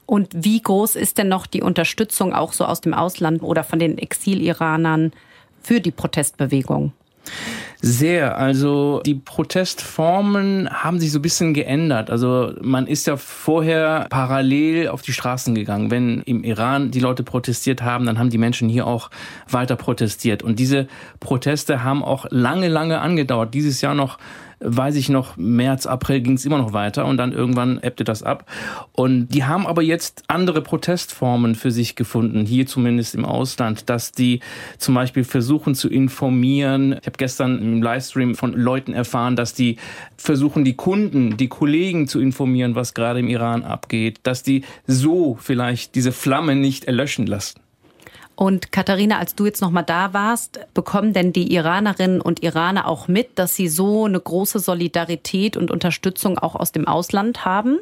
Und 0.06 0.30
wie 0.32 0.62
groß 0.62 0.96
ist 0.96 1.18
denn 1.18 1.28
noch 1.28 1.46
die 1.46 1.60
Unterstützung 1.60 2.32
auch 2.32 2.54
so 2.54 2.64
aus 2.64 2.80
dem 2.80 2.94
Ausland 2.94 3.42
oder 3.42 3.62
von 3.62 3.78
den 3.78 3.98
Exil-Iranern 3.98 5.12
für 5.62 5.80
die 5.80 5.90
Protestbewegung? 5.90 6.92
Sehr. 7.82 8.36
Also 8.36 9.00
die 9.06 9.14
Protestformen 9.14 10.68
haben 10.70 11.00
sich 11.00 11.12
so 11.12 11.18
ein 11.18 11.22
bisschen 11.22 11.54
geändert. 11.54 12.10
Also 12.10 12.52
man 12.60 12.86
ist 12.86 13.06
ja 13.06 13.16
vorher 13.16 14.06
parallel 14.10 14.88
auf 14.88 15.00
die 15.00 15.12
Straßen 15.12 15.54
gegangen. 15.54 15.90
Wenn 15.90 16.20
im 16.22 16.44
Iran 16.44 16.90
die 16.90 17.00
Leute 17.00 17.22
protestiert 17.22 17.82
haben, 17.82 18.04
dann 18.04 18.18
haben 18.18 18.28
die 18.28 18.38
Menschen 18.38 18.68
hier 18.68 18.86
auch 18.86 19.10
weiter 19.48 19.76
protestiert. 19.76 20.42
Und 20.42 20.58
diese 20.58 20.88
Proteste 21.20 21.82
haben 21.82 22.04
auch 22.04 22.26
lange, 22.28 22.68
lange 22.68 23.00
angedauert. 23.00 23.54
Dieses 23.54 23.80
Jahr 23.80 23.94
noch 23.94 24.18
weiß 24.60 24.96
ich 24.96 25.08
noch, 25.08 25.36
März, 25.36 25.86
April 25.86 26.20
ging 26.20 26.34
es 26.34 26.44
immer 26.44 26.58
noch 26.58 26.72
weiter 26.72 27.06
und 27.06 27.16
dann 27.16 27.32
irgendwann 27.32 27.78
ebbte 27.78 28.04
das 28.04 28.22
ab. 28.22 28.50
Und 28.92 29.28
die 29.28 29.44
haben 29.44 29.66
aber 29.66 29.82
jetzt 29.82 30.24
andere 30.28 30.60
Protestformen 30.62 31.54
für 31.54 31.70
sich 31.70 31.96
gefunden, 31.96 32.44
hier 32.44 32.66
zumindest 32.66 33.14
im 33.14 33.24
Ausland, 33.24 33.88
dass 33.88 34.12
die 34.12 34.40
zum 34.78 34.94
Beispiel 34.94 35.24
versuchen 35.24 35.74
zu 35.74 35.88
informieren. 35.88 36.92
Ich 36.92 37.06
habe 37.06 37.16
gestern 37.16 37.58
im 37.60 37.82
Livestream 37.82 38.34
von 38.34 38.52
Leuten 38.52 38.92
erfahren, 38.92 39.36
dass 39.36 39.54
die 39.54 39.76
versuchen, 40.16 40.64
die 40.64 40.76
Kunden, 40.76 41.36
die 41.36 41.48
Kollegen 41.48 42.06
zu 42.06 42.20
informieren, 42.20 42.74
was 42.74 42.94
gerade 42.94 43.20
im 43.20 43.28
Iran 43.28 43.62
abgeht, 43.62 44.20
dass 44.24 44.42
die 44.42 44.64
so 44.86 45.36
vielleicht 45.40 45.94
diese 45.94 46.12
Flamme 46.12 46.54
nicht 46.54 46.84
erlöschen 46.84 47.26
lassen. 47.26 47.59
Und 48.40 48.72
Katharina, 48.72 49.18
als 49.18 49.34
du 49.34 49.44
jetzt 49.44 49.60
noch 49.60 49.70
mal 49.70 49.82
da 49.82 50.14
warst, 50.14 50.60
bekommen 50.72 51.12
denn 51.12 51.30
die 51.30 51.52
Iranerinnen 51.52 52.22
und 52.22 52.42
Iraner 52.42 52.88
auch 52.88 53.06
mit, 53.06 53.38
dass 53.38 53.54
sie 53.54 53.68
so 53.68 54.06
eine 54.06 54.18
große 54.18 54.60
Solidarität 54.60 55.58
und 55.58 55.70
Unterstützung 55.70 56.38
auch 56.38 56.54
aus 56.54 56.72
dem 56.72 56.88
Ausland 56.88 57.44
haben? 57.44 57.80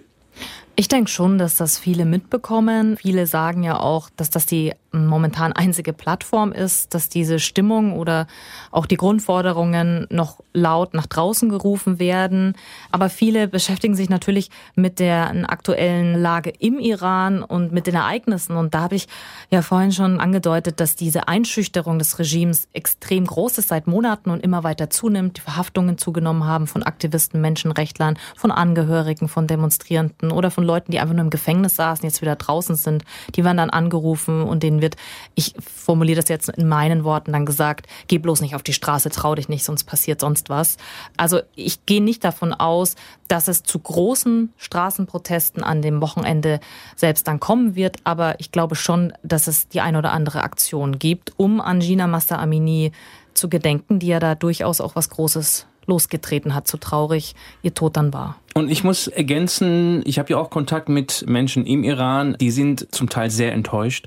Ich 0.80 0.86
denke 0.86 1.10
schon, 1.10 1.38
dass 1.38 1.56
das 1.56 1.76
viele 1.76 2.04
mitbekommen. 2.04 2.98
Viele 2.98 3.26
sagen 3.26 3.64
ja 3.64 3.80
auch, 3.80 4.10
dass 4.14 4.30
das 4.30 4.46
die 4.46 4.74
momentan 4.92 5.52
einzige 5.52 5.92
Plattform 5.92 6.52
ist, 6.52 6.94
dass 6.94 7.08
diese 7.08 7.40
Stimmung 7.40 7.92
oder 7.92 8.26
auch 8.70 8.86
die 8.86 8.96
Grundforderungen 8.96 10.06
noch 10.10 10.40
laut 10.54 10.94
nach 10.94 11.06
draußen 11.06 11.48
gerufen 11.48 11.98
werden. 11.98 12.54
Aber 12.90 13.10
viele 13.10 13.48
beschäftigen 13.48 13.94
sich 13.94 14.08
natürlich 14.08 14.50
mit 14.76 14.98
der 14.98 15.50
aktuellen 15.50 16.14
Lage 16.14 16.52
im 16.58 16.78
Iran 16.78 17.42
und 17.42 17.72
mit 17.72 17.86
den 17.86 17.96
Ereignissen. 17.96 18.56
Und 18.56 18.74
da 18.74 18.82
habe 18.82 18.94
ich 18.94 19.08
ja 19.50 19.62
vorhin 19.62 19.92
schon 19.92 20.20
angedeutet, 20.20 20.80
dass 20.80 20.96
diese 20.96 21.28
Einschüchterung 21.28 21.98
des 21.98 22.18
Regimes 22.18 22.68
extrem 22.72 23.26
groß 23.26 23.58
ist 23.58 23.68
seit 23.68 23.88
Monaten 23.88 24.30
und 24.30 24.42
immer 24.42 24.64
weiter 24.64 24.88
zunimmt. 24.90 25.38
Die 25.38 25.42
Verhaftungen 25.42 25.98
zugenommen 25.98 26.44
haben 26.44 26.66
von 26.66 26.82
Aktivisten, 26.82 27.40
Menschenrechtlern, 27.40 28.16
von 28.36 28.50
Angehörigen, 28.50 29.28
von 29.28 29.46
Demonstrierenden 29.46 30.30
oder 30.30 30.50
von 30.50 30.67
Leuten, 30.68 30.92
die 30.92 31.00
einfach 31.00 31.14
nur 31.14 31.24
im 31.24 31.30
Gefängnis 31.30 31.74
saßen, 31.74 32.04
jetzt 32.04 32.20
wieder 32.20 32.36
draußen 32.36 32.76
sind. 32.76 33.04
Die 33.34 33.44
werden 33.44 33.56
dann 33.56 33.70
angerufen 33.70 34.42
und 34.42 34.62
denen 34.62 34.80
wird, 34.80 34.96
ich 35.34 35.54
formuliere 35.60 36.20
das 36.20 36.28
jetzt 36.28 36.48
in 36.50 36.68
meinen 36.68 37.02
Worten, 37.02 37.32
dann 37.32 37.46
gesagt, 37.46 37.86
geh 38.06 38.18
bloß 38.18 38.40
nicht 38.40 38.54
auf 38.54 38.62
die 38.62 38.72
Straße, 38.72 39.10
trau 39.10 39.34
dich 39.34 39.48
nicht, 39.48 39.64
sonst 39.64 39.84
passiert 39.84 40.20
sonst 40.20 40.48
was. 40.48 40.76
Also 41.16 41.40
ich 41.56 41.84
gehe 41.86 42.02
nicht 42.02 42.22
davon 42.22 42.52
aus, 42.52 42.94
dass 43.26 43.48
es 43.48 43.62
zu 43.62 43.78
großen 43.78 44.52
Straßenprotesten 44.56 45.64
an 45.64 45.82
dem 45.82 46.00
Wochenende 46.00 46.60
selbst 46.94 47.26
dann 47.26 47.40
kommen 47.40 47.74
wird, 47.74 47.96
aber 48.04 48.38
ich 48.40 48.52
glaube 48.52 48.76
schon, 48.76 49.12
dass 49.22 49.46
es 49.46 49.68
die 49.68 49.80
ein 49.80 49.96
oder 49.96 50.12
andere 50.12 50.42
Aktion 50.42 50.98
gibt, 50.98 51.32
um 51.36 51.60
an 51.60 51.80
Gina 51.80 52.06
Master 52.06 52.38
Amini 52.38 52.92
zu 53.34 53.48
gedenken, 53.48 53.98
die 53.98 54.08
ja 54.08 54.20
da 54.20 54.34
durchaus 54.34 54.80
auch 54.80 54.96
was 54.96 55.10
Großes 55.10 55.66
losgetreten 55.88 56.54
hat, 56.54 56.68
so 56.68 56.78
traurig 56.78 57.34
ihr 57.62 57.74
Tod 57.74 57.96
dann 57.96 58.12
war. 58.12 58.36
Und 58.54 58.70
ich 58.70 58.84
muss 58.84 59.08
ergänzen, 59.08 60.02
ich 60.04 60.18
habe 60.18 60.30
ja 60.30 60.36
auch 60.36 60.50
Kontakt 60.50 60.88
mit 60.88 61.24
Menschen 61.26 61.66
im 61.66 61.82
Iran, 61.82 62.36
die 62.40 62.50
sind 62.50 62.94
zum 62.94 63.08
Teil 63.08 63.30
sehr 63.30 63.52
enttäuscht 63.52 64.06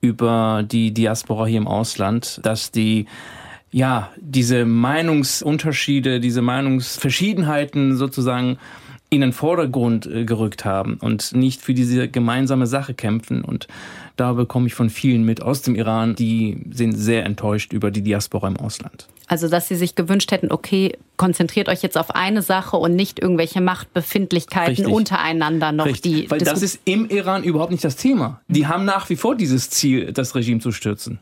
über 0.00 0.64
die 0.66 0.92
Diaspora 0.92 1.46
hier 1.46 1.58
im 1.58 1.68
Ausland, 1.68 2.40
dass 2.42 2.70
die 2.70 3.06
ja, 3.70 4.10
diese 4.18 4.66
Meinungsunterschiede, 4.66 6.20
diese 6.20 6.42
Meinungsverschiedenheiten 6.42 7.96
sozusagen 7.96 8.58
in 9.12 9.20
den 9.20 9.32
Vordergrund 9.32 10.06
äh, 10.06 10.24
gerückt 10.24 10.64
haben 10.64 10.98
und 11.00 11.34
nicht 11.34 11.60
für 11.60 11.74
diese 11.74 12.08
gemeinsame 12.08 12.66
Sache 12.66 12.94
kämpfen. 12.94 13.42
Und 13.42 13.68
da 14.16 14.32
bekomme 14.32 14.66
ich 14.66 14.74
von 14.74 14.90
vielen 14.90 15.24
mit 15.24 15.42
aus 15.42 15.62
dem 15.62 15.74
Iran, 15.74 16.14
die 16.14 16.64
sind 16.70 16.92
sehr 16.92 17.24
enttäuscht 17.24 17.72
über 17.72 17.90
die 17.90 18.02
Diaspora 18.02 18.48
im 18.48 18.56
Ausland. 18.56 19.08
Also, 19.26 19.48
dass 19.48 19.68
sie 19.68 19.76
sich 19.76 19.94
gewünscht 19.94 20.30
hätten, 20.30 20.52
okay, 20.52 20.98
konzentriert 21.16 21.68
euch 21.68 21.82
jetzt 21.82 21.96
auf 21.96 22.10
eine 22.14 22.42
Sache 22.42 22.76
und 22.76 22.94
nicht 22.94 23.18
irgendwelche 23.18 23.60
Machtbefindlichkeiten 23.60 24.74
Richtig. 24.74 24.94
untereinander 24.94 25.72
noch. 25.72 25.86
Richtig. 25.86 26.24
Die 26.24 26.30
Weil 26.30 26.40
das 26.40 26.62
ist 26.62 26.80
im 26.84 27.08
Iran 27.08 27.42
überhaupt 27.42 27.70
nicht 27.70 27.84
das 27.84 27.96
Thema. 27.96 28.40
Die 28.48 28.66
haben 28.66 28.84
nach 28.84 29.08
wie 29.08 29.16
vor 29.16 29.34
dieses 29.34 29.70
Ziel, 29.70 30.12
das 30.12 30.34
Regime 30.34 30.60
zu 30.60 30.72
stürzen. 30.72 31.20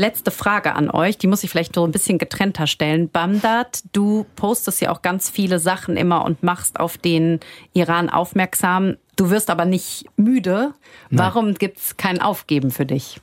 Letzte 0.00 0.30
Frage 0.30 0.76
an 0.76 0.90
euch, 0.90 1.18
die 1.18 1.26
muss 1.26 1.42
ich 1.42 1.50
vielleicht 1.50 1.74
so 1.74 1.84
ein 1.84 1.90
bisschen 1.90 2.18
getrennter 2.18 2.68
stellen. 2.68 3.08
Bamdad, 3.08 3.82
du 3.92 4.26
postest 4.36 4.80
ja 4.80 4.92
auch 4.92 5.02
ganz 5.02 5.28
viele 5.28 5.58
Sachen 5.58 5.96
immer 5.96 6.24
und 6.24 6.44
machst 6.44 6.78
auf 6.78 6.98
den 6.98 7.40
Iran 7.72 8.08
aufmerksam. 8.08 8.96
Du 9.18 9.28
wirst 9.28 9.50
aber 9.50 9.66
nicht 9.66 10.06
müde. 10.16 10.72
Warum 11.10 11.54
gibt's 11.54 11.98
kein 11.98 12.22
Aufgeben 12.22 12.70
für 12.70 12.86
dich? 12.86 13.20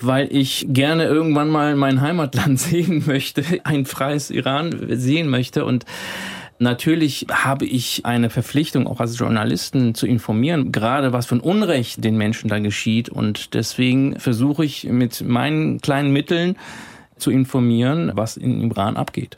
weil 0.00 0.28
ich 0.30 0.66
gerne 0.68 1.06
irgendwann 1.06 1.48
mal 1.48 1.74
mein 1.74 2.00
Heimatland 2.00 2.60
sehen 2.60 3.02
möchte, 3.06 3.42
ein 3.64 3.84
freies 3.84 4.30
Iran 4.30 4.86
sehen 4.90 5.28
möchte 5.28 5.64
und 5.64 5.84
Natürlich 6.60 7.26
habe 7.30 7.66
ich 7.66 8.04
eine 8.04 8.30
Verpflichtung, 8.30 8.88
auch 8.88 8.98
als 8.98 9.16
Journalisten 9.16 9.94
zu 9.94 10.08
informieren, 10.08 10.72
gerade 10.72 11.12
was 11.12 11.24
von 11.24 11.38
Unrecht 11.38 12.02
den 12.02 12.16
Menschen 12.16 12.48
da 12.48 12.58
geschieht. 12.58 13.08
Und 13.08 13.54
deswegen 13.54 14.18
versuche 14.18 14.64
ich 14.64 14.82
mit 14.82 15.20
meinen 15.20 15.80
kleinen 15.80 16.12
Mitteln 16.12 16.56
zu 17.16 17.30
informieren, 17.30 18.10
was 18.14 18.36
in 18.36 18.60
Iran 18.60 18.96
abgeht. 18.96 19.36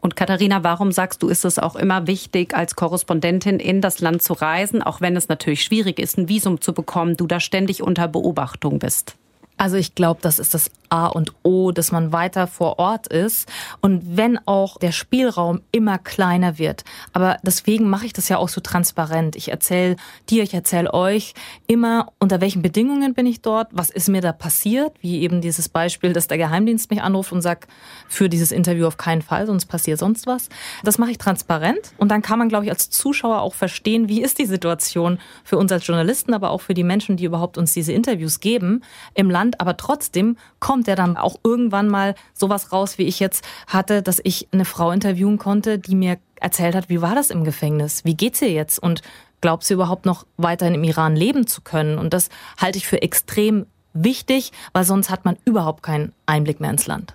Und 0.00 0.14
Katharina, 0.14 0.62
warum 0.62 0.92
sagst 0.92 1.22
du, 1.22 1.28
ist 1.28 1.44
es 1.44 1.58
auch 1.58 1.74
immer 1.74 2.06
wichtig, 2.06 2.54
als 2.54 2.76
Korrespondentin 2.76 3.58
in 3.58 3.80
das 3.80 4.00
Land 4.00 4.22
zu 4.22 4.32
reisen, 4.32 4.82
auch 4.82 5.00
wenn 5.00 5.16
es 5.16 5.28
natürlich 5.28 5.64
schwierig 5.64 5.98
ist, 5.98 6.18
ein 6.18 6.28
Visum 6.28 6.60
zu 6.60 6.72
bekommen, 6.72 7.16
du 7.16 7.26
da 7.26 7.40
ständig 7.40 7.82
unter 7.82 8.06
Beobachtung 8.06 8.78
bist? 8.78 9.16
Also 9.58 9.76
ich 9.76 9.94
glaube, 9.94 10.20
das 10.22 10.38
ist 10.38 10.54
das 10.54 10.70
A 10.88 11.06
und 11.06 11.32
O, 11.42 11.72
dass 11.72 11.92
man 11.92 12.12
weiter 12.12 12.46
vor 12.46 12.78
Ort 12.78 13.08
ist. 13.08 13.48
Und 13.80 14.16
wenn 14.16 14.38
auch 14.46 14.78
der 14.78 14.92
Spielraum 14.92 15.60
immer 15.72 15.98
kleiner 15.98 16.58
wird. 16.58 16.84
Aber 17.12 17.36
deswegen 17.42 17.88
mache 17.90 18.06
ich 18.06 18.12
das 18.12 18.28
ja 18.28 18.38
auch 18.38 18.48
so 18.48 18.60
transparent. 18.60 19.36
Ich 19.36 19.50
erzähle 19.50 19.96
dir, 20.30 20.42
ich 20.42 20.54
erzähle 20.54 20.92
euch 20.94 21.34
immer, 21.66 22.12
unter 22.18 22.40
welchen 22.40 22.62
Bedingungen 22.62 23.14
bin 23.14 23.26
ich 23.26 23.42
dort, 23.42 23.68
was 23.72 23.90
ist 23.90 24.08
mir 24.08 24.20
da 24.20 24.32
passiert, 24.32 24.92
wie 25.00 25.20
eben 25.20 25.40
dieses 25.40 25.68
Beispiel, 25.68 26.12
dass 26.12 26.28
der 26.28 26.38
Geheimdienst 26.38 26.90
mich 26.90 27.02
anruft 27.02 27.32
und 27.32 27.42
sagt, 27.42 27.68
für 28.08 28.28
dieses 28.28 28.52
Interview 28.52 28.86
auf 28.86 28.96
keinen 28.96 29.22
Fall, 29.22 29.46
sonst 29.46 29.66
passiert 29.66 29.98
sonst 29.98 30.26
was. 30.26 30.48
Das 30.84 30.98
mache 30.98 31.10
ich 31.10 31.18
transparent. 31.18 31.92
Und 31.98 32.10
dann 32.10 32.22
kann 32.22 32.38
man, 32.38 32.48
glaube 32.48 32.64
ich, 32.64 32.70
als 32.70 32.90
Zuschauer 32.90 33.40
auch 33.40 33.54
verstehen, 33.54 34.08
wie 34.08 34.22
ist 34.22 34.38
die 34.38 34.46
Situation 34.46 35.18
für 35.44 35.58
uns 35.58 35.72
als 35.72 35.86
Journalisten, 35.86 36.34
aber 36.34 36.50
auch 36.50 36.60
für 36.60 36.74
die 36.74 36.84
Menschen, 36.84 37.16
die 37.16 37.24
überhaupt 37.24 37.58
uns 37.58 37.72
diese 37.72 37.92
Interviews 37.92 38.40
geben 38.40 38.82
im 39.14 39.30
Land 39.30 39.47
Land, 39.48 39.60
aber 39.60 39.76
trotzdem 39.76 40.36
kommt 40.60 40.86
ja 40.86 40.94
dann 40.94 41.16
auch 41.16 41.36
irgendwann 41.42 41.88
mal 41.88 42.14
sowas 42.34 42.72
raus, 42.72 42.98
wie 42.98 43.04
ich 43.04 43.20
jetzt 43.20 43.44
hatte, 43.66 44.02
dass 44.02 44.20
ich 44.22 44.48
eine 44.52 44.64
Frau 44.64 44.90
interviewen 44.90 45.38
konnte, 45.38 45.78
die 45.78 45.94
mir 45.94 46.18
erzählt 46.36 46.74
hat, 46.74 46.88
wie 46.88 47.00
war 47.00 47.14
das 47.14 47.30
im 47.30 47.44
Gefängnis? 47.44 48.04
Wie 48.04 48.14
geht's 48.14 48.42
ihr 48.42 48.50
jetzt? 48.50 48.78
Und 48.78 49.02
glaubt 49.40 49.64
sie 49.64 49.74
überhaupt 49.74 50.04
noch 50.06 50.26
weiterhin 50.36 50.74
im 50.74 50.84
Iran 50.84 51.16
leben 51.16 51.46
zu 51.46 51.62
können? 51.62 51.98
Und 51.98 52.12
das 52.12 52.28
halte 52.58 52.78
ich 52.78 52.86
für 52.86 53.02
extrem 53.02 53.66
wichtig, 53.94 54.52
weil 54.72 54.84
sonst 54.84 55.10
hat 55.10 55.24
man 55.24 55.36
überhaupt 55.44 55.82
keinen 55.82 56.12
Einblick 56.26 56.60
mehr 56.60 56.70
ins 56.70 56.86
Land. 56.86 57.14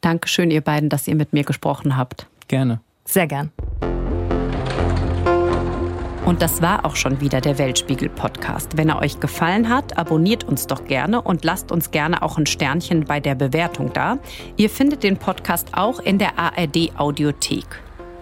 Dankeschön, 0.00 0.50
ihr 0.50 0.60
beiden, 0.60 0.88
dass 0.88 1.08
ihr 1.08 1.14
mit 1.14 1.32
mir 1.32 1.44
gesprochen 1.44 1.96
habt. 1.96 2.26
Gerne. 2.48 2.80
Sehr 3.04 3.26
gern. 3.26 3.50
Und 6.24 6.40
das 6.40 6.62
war 6.62 6.84
auch 6.84 6.94
schon 6.94 7.20
wieder 7.20 7.40
der 7.40 7.58
Weltspiegel-Podcast. 7.58 8.76
Wenn 8.76 8.88
er 8.88 9.00
euch 9.00 9.18
gefallen 9.18 9.68
hat, 9.68 9.98
abonniert 9.98 10.44
uns 10.44 10.68
doch 10.68 10.84
gerne 10.84 11.20
und 11.20 11.44
lasst 11.44 11.72
uns 11.72 11.90
gerne 11.90 12.22
auch 12.22 12.38
ein 12.38 12.46
Sternchen 12.46 13.04
bei 13.04 13.18
der 13.18 13.34
Bewertung 13.34 13.92
da. 13.92 14.18
Ihr 14.56 14.70
findet 14.70 15.02
den 15.02 15.16
Podcast 15.16 15.68
auch 15.72 15.98
in 15.98 16.18
der 16.18 16.38
ARD-Audiothek. 16.38 17.66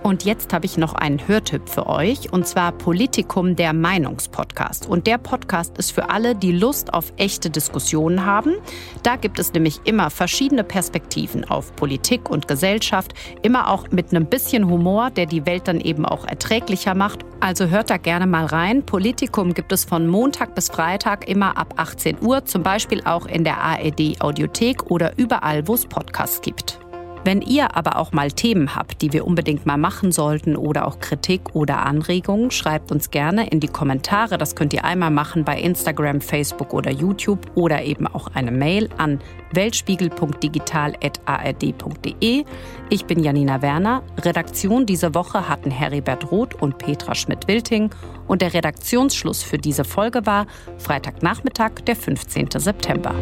Und 0.02 0.24
jetzt 0.24 0.54
habe 0.54 0.64
ich 0.64 0.78
noch 0.78 0.94
einen 0.94 1.28
Hörtipp 1.28 1.68
für 1.68 1.86
euch, 1.86 2.32
und 2.32 2.46
zwar 2.46 2.72
Politikum, 2.72 3.54
der 3.54 3.74
Meinungspodcast. 3.74 4.88
Und 4.88 5.06
der 5.06 5.18
Podcast 5.18 5.76
ist 5.76 5.92
für 5.92 6.08
alle, 6.08 6.34
die 6.34 6.52
Lust 6.52 6.94
auf 6.94 7.12
echte 7.18 7.50
Diskussionen 7.50 8.24
haben. 8.24 8.54
Da 9.02 9.16
gibt 9.16 9.38
es 9.38 9.52
nämlich 9.52 9.80
immer 9.84 10.08
verschiedene 10.08 10.64
Perspektiven 10.64 11.44
auf 11.44 11.76
Politik 11.76 12.30
und 12.30 12.48
Gesellschaft, 12.48 13.12
immer 13.42 13.68
auch 13.68 13.90
mit 13.90 14.10
einem 14.10 14.24
bisschen 14.24 14.70
Humor, 14.70 15.10
der 15.10 15.26
die 15.26 15.44
Welt 15.44 15.68
dann 15.68 15.80
eben 15.80 16.06
auch 16.06 16.26
erträglicher 16.26 16.94
macht. 16.94 17.20
Also 17.40 17.66
hört 17.66 17.90
da 17.90 17.98
gerne 17.98 18.26
mal 18.26 18.46
rein. 18.46 18.84
Politikum 18.84 19.52
gibt 19.52 19.70
es 19.70 19.84
von 19.84 20.06
Montag 20.06 20.54
bis 20.54 20.70
Freitag 20.70 21.28
immer 21.28 21.58
ab 21.58 21.74
18 21.76 22.18
Uhr, 22.22 22.46
zum 22.46 22.62
Beispiel 22.62 23.02
auch 23.04 23.26
in 23.26 23.44
der 23.44 23.58
ARD 23.58 24.20
Audiothek 24.20 24.90
oder 24.90 25.18
überall, 25.18 25.68
wo 25.68 25.74
es 25.74 25.84
Podcasts 25.84 26.40
gibt. 26.40 26.80
Wenn 27.22 27.42
ihr 27.42 27.76
aber 27.76 27.96
auch 27.96 28.12
mal 28.12 28.32
Themen 28.32 28.74
habt, 28.74 29.02
die 29.02 29.12
wir 29.12 29.26
unbedingt 29.26 29.66
mal 29.66 29.76
machen 29.76 30.10
sollten 30.10 30.56
oder 30.56 30.88
auch 30.88 31.00
Kritik 31.00 31.54
oder 31.54 31.84
Anregungen, 31.84 32.50
schreibt 32.50 32.90
uns 32.90 33.10
gerne 33.10 33.46
in 33.48 33.60
die 33.60 33.68
Kommentare. 33.68 34.38
Das 34.38 34.56
könnt 34.56 34.72
ihr 34.72 34.84
einmal 34.84 35.10
machen 35.10 35.44
bei 35.44 35.60
Instagram, 35.60 36.22
Facebook 36.22 36.72
oder 36.72 36.90
YouTube 36.90 37.40
oder 37.54 37.82
eben 37.82 38.06
auch 38.06 38.28
eine 38.32 38.50
Mail 38.50 38.88
an 38.96 39.20
weltspiegel.digital.ard.de. 39.52 42.44
Ich 42.88 43.04
bin 43.04 43.22
Janina 43.22 43.60
Werner. 43.60 44.02
Redaktion 44.22 44.86
diese 44.86 45.14
Woche 45.14 45.46
hatten 45.46 45.70
Heribert 45.70 46.30
Roth 46.30 46.54
und 46.54 46.78
Petra 46.78 47.14
Schmidt-Wilting. 47.14 47.90
Und 48.28 48.40
der 48.40 48.54
Redaktionsschluss 48.54 49.42
für 49.42 49.58
diese 49.58 49.84
Folge 49.84 50.24
war 50.24 50.46
Freitagnachmittag, 50.78 51.72
der 51.86 51.96
15. 51.96 52.48
September. 52.56 53.14